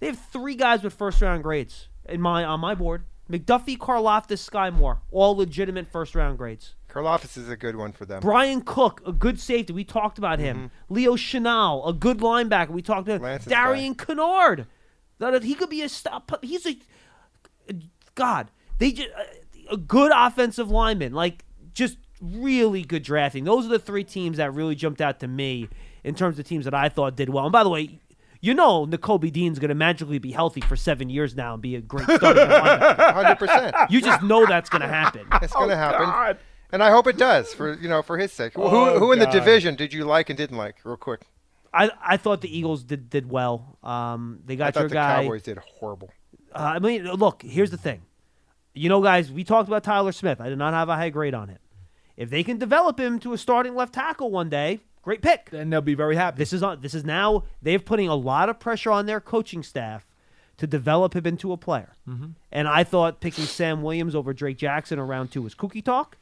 [0.00, 3.04] They have three guys with first round grades in my on my board.
[3.30, 6.74] McDuffie, Karlaftis, Skyy Moore, all legitimate first round grades.
[6.90, 8.20] Karlaftis is a good one for them.
[8.20, 9.72] Bryan Cook, a good safety.
[9.72, 10.56] We talked about him.
[10.56, 10.94] Mm-hmm.
[10.94, 12.68] Leo Chenal, a good linebacker.
[12.68, 13.22] We talked about him.
[13.22, 14.66] Lance's Darian Kinnard.
[15.18, 16.44] That he could be a stop.
[16.44, 16.76] He's a
[18.14, 18.50] God.
[18.78, 19.08] They just
[19.70, 21.14] a good offensive lineman.
[21.14, 23.44] Like just really good drafting.
[23.44, 25.68] Those are the three teams that really jumped out to me
[26.04, 27.44] in terms of teams that I thought did well.
[27.44, 28.00] And by the way.
[28.44, 31.76] You know, Nakobe Dean's going to magically be healthy for seven years now and be
[31.76, 32.46] a great starting.
[32.46, 33.74] Hundred percent.
[33.88, 35.26] You just know that's going to happen.
[35.40, 36.36] It's going to happen,
[36.70, 38.52] and I hope it does for you know for his sake.
[38.52, 40.76] who Oh, who in the division did you like and didn't like?
[40.84, 41.22] Real quick,
[41.72, 43.78] I, I thought the Eagles did did well.
[43.82, 45.22] Um, they got thought your the guy.
[45.22, 46.10] Cowboys did horrible.
[46.54, 48.02] Uh, I mean, look, here's the thing.
[48.74, 50.42] You know, guys, we talked about Tyler Smith.
[50.42, 51.60] I did not have a high grade on him.
[52.18, 55.50] If they can develop him to a starting left tackle one day, great pick.
[55.50, 56.38] Then they'll be very happy.
[56.38, 56.80] This is on.
[56.80, 60.06] This is now they're putting a lot of pressure on their coaching staff
[60.56, 61.92] to develop him into a player.
[62.08, 62.28] Mm-hmm.
[62.50, 66.16] And I thought picking Sam Williams over Drake Jackson around round two was cookie talk.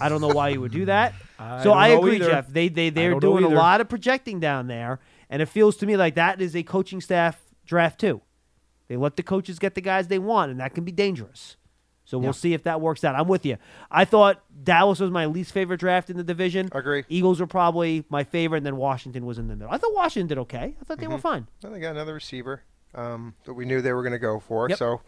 [0.00, 1.14] I don't know why you would do that.
[1.38, 2.26] I so I agree, either.
[2.26, 2.48] Jeff.
[2.48, 5.96] They they they're doing a lot of projecting down there, and it feels to me
[5.96, 8.20] like that is a coaching staff draft too.
[8.88, 11.56] They let the coaches get the guys they want, and that can be dangerous.
[12.06, 13.16] So we'll see if that works out.
[13.16, 13.58] I'm with you.
[13.90, 16.68] I thought Dallas was my least favorite draft in the division.
[16.70, 17.04] Agree.
[17.08, 19.74] Eagles were probably my favorite, and then Washington was in the middle.
[19.74, 20.76] I thought Washington did okay.
[20.80, 21.48] I thought they were fine.
[21.64, 22.62] Well, they got another receiver
[22.94, 24.68] um, that we knew they were going to go for.
[24.68, 24.78] Yep.
[24.78, 25.00] So,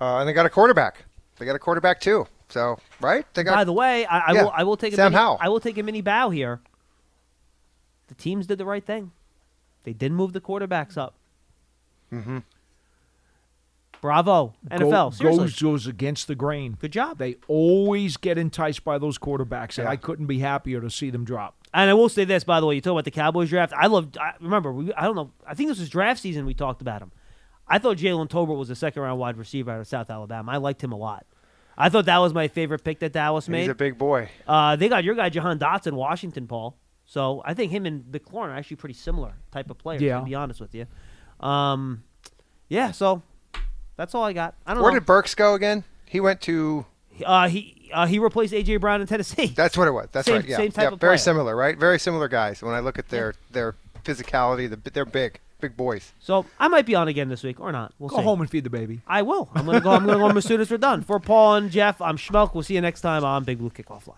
[0.00, 1.04] uh, and they got a quarterback.
[1.38, 2.28] They got a quarterback too.
[2.50, 3.26] So, right?
[3.34, 3.56] They got.
[3.56, 4.42] By the way, I, I Yeah.
[4.44, 5.38] will I will take a Sam mini, Howell.
[5.40, 6.60] I will take a mini bow here.
[8.06, 9.10] The teams did the right thing.
[9.82, 11.14] They didn't move the quarterbacks up.
[12.12, 12.38] Mm-hmm.
[14.00, 14.90] Bravo, NFL.
[14.90, 16.76] Go- Seriously, goes goes against the grain.
[16.80, 17.18] good job.
[17.18, 19.90] They always get enticed by those quarterbacks, and Yeah.
[19.90, 21.54] I couldn't be happier to see them drop.
[21.74, 23.72] And I will say this, by the way, you talk about the Cowboys draft.
[23.76, 24.10] I love.
[24.20, 25.32] I, remember, we, I don't know.
[25.46, 26.46] I think this was draft season.
[26.46, 27.12] We talked about him.
[27.66, 30.52] I thought Jalen Tolbert was a second round wide receiver out of South Alabama.
[30.52, 31.26] I liked him a lot.
[31.76, 33.60] I thought that was my favorite pick that Dallas made.
[33.60, 34.30] he's a big boy.
[34.46, 36.76] Uh, they got your guy Jahan Dotson, Washington, Paul.
[37.04, 40.02] So I think him and McLaurin are actually pretty similar type of players.
[40.02, 40.18] Yeah.
[40.20, 40.86] To be honest with you,
[41.40, 42.02] um,
[42.68, 42.90] yeah.
[42.90, 43.22] So
[43.98, 44.54] that's all I got.
[44.66, 44.98] I don't Where know.
[45.00, 45.84] did Burks go again?
[46.06, 46.86] He went to.
[47.26, 49.46] uh, he uh, he replaced AJ Brown in Tennessee.
[49.56, 50.08] That's what it was.
[50.12, 50.44] That's Same- right.
[50.48, 50.56] Yeah.
[50.58, 51.18] same type yeah, of very player.
[51.18, 51.76] similar, right?
[51.76, 52.62] Very similar guys.
[52.62, 53.74] When I look at their their
[54.04, 56.12] physicality, the, they're big, big boys.
[56.20, 57.92] so I might be on again this week or not.
[57.98, 58.22] We'll Go see.
[58.22, 59.00] home and feed the baby.
[59.06, 59.48] I will.
[59.54, 59.90] I'm gonna go.
[59.90, 61.02] I'm gonna go as soon as we're done.
[61.02, 62.54] For Paul and Jeff, I'm Schmelk.
[62.54, 64.16] We'll see you next time on Big Blue Kickoff Live.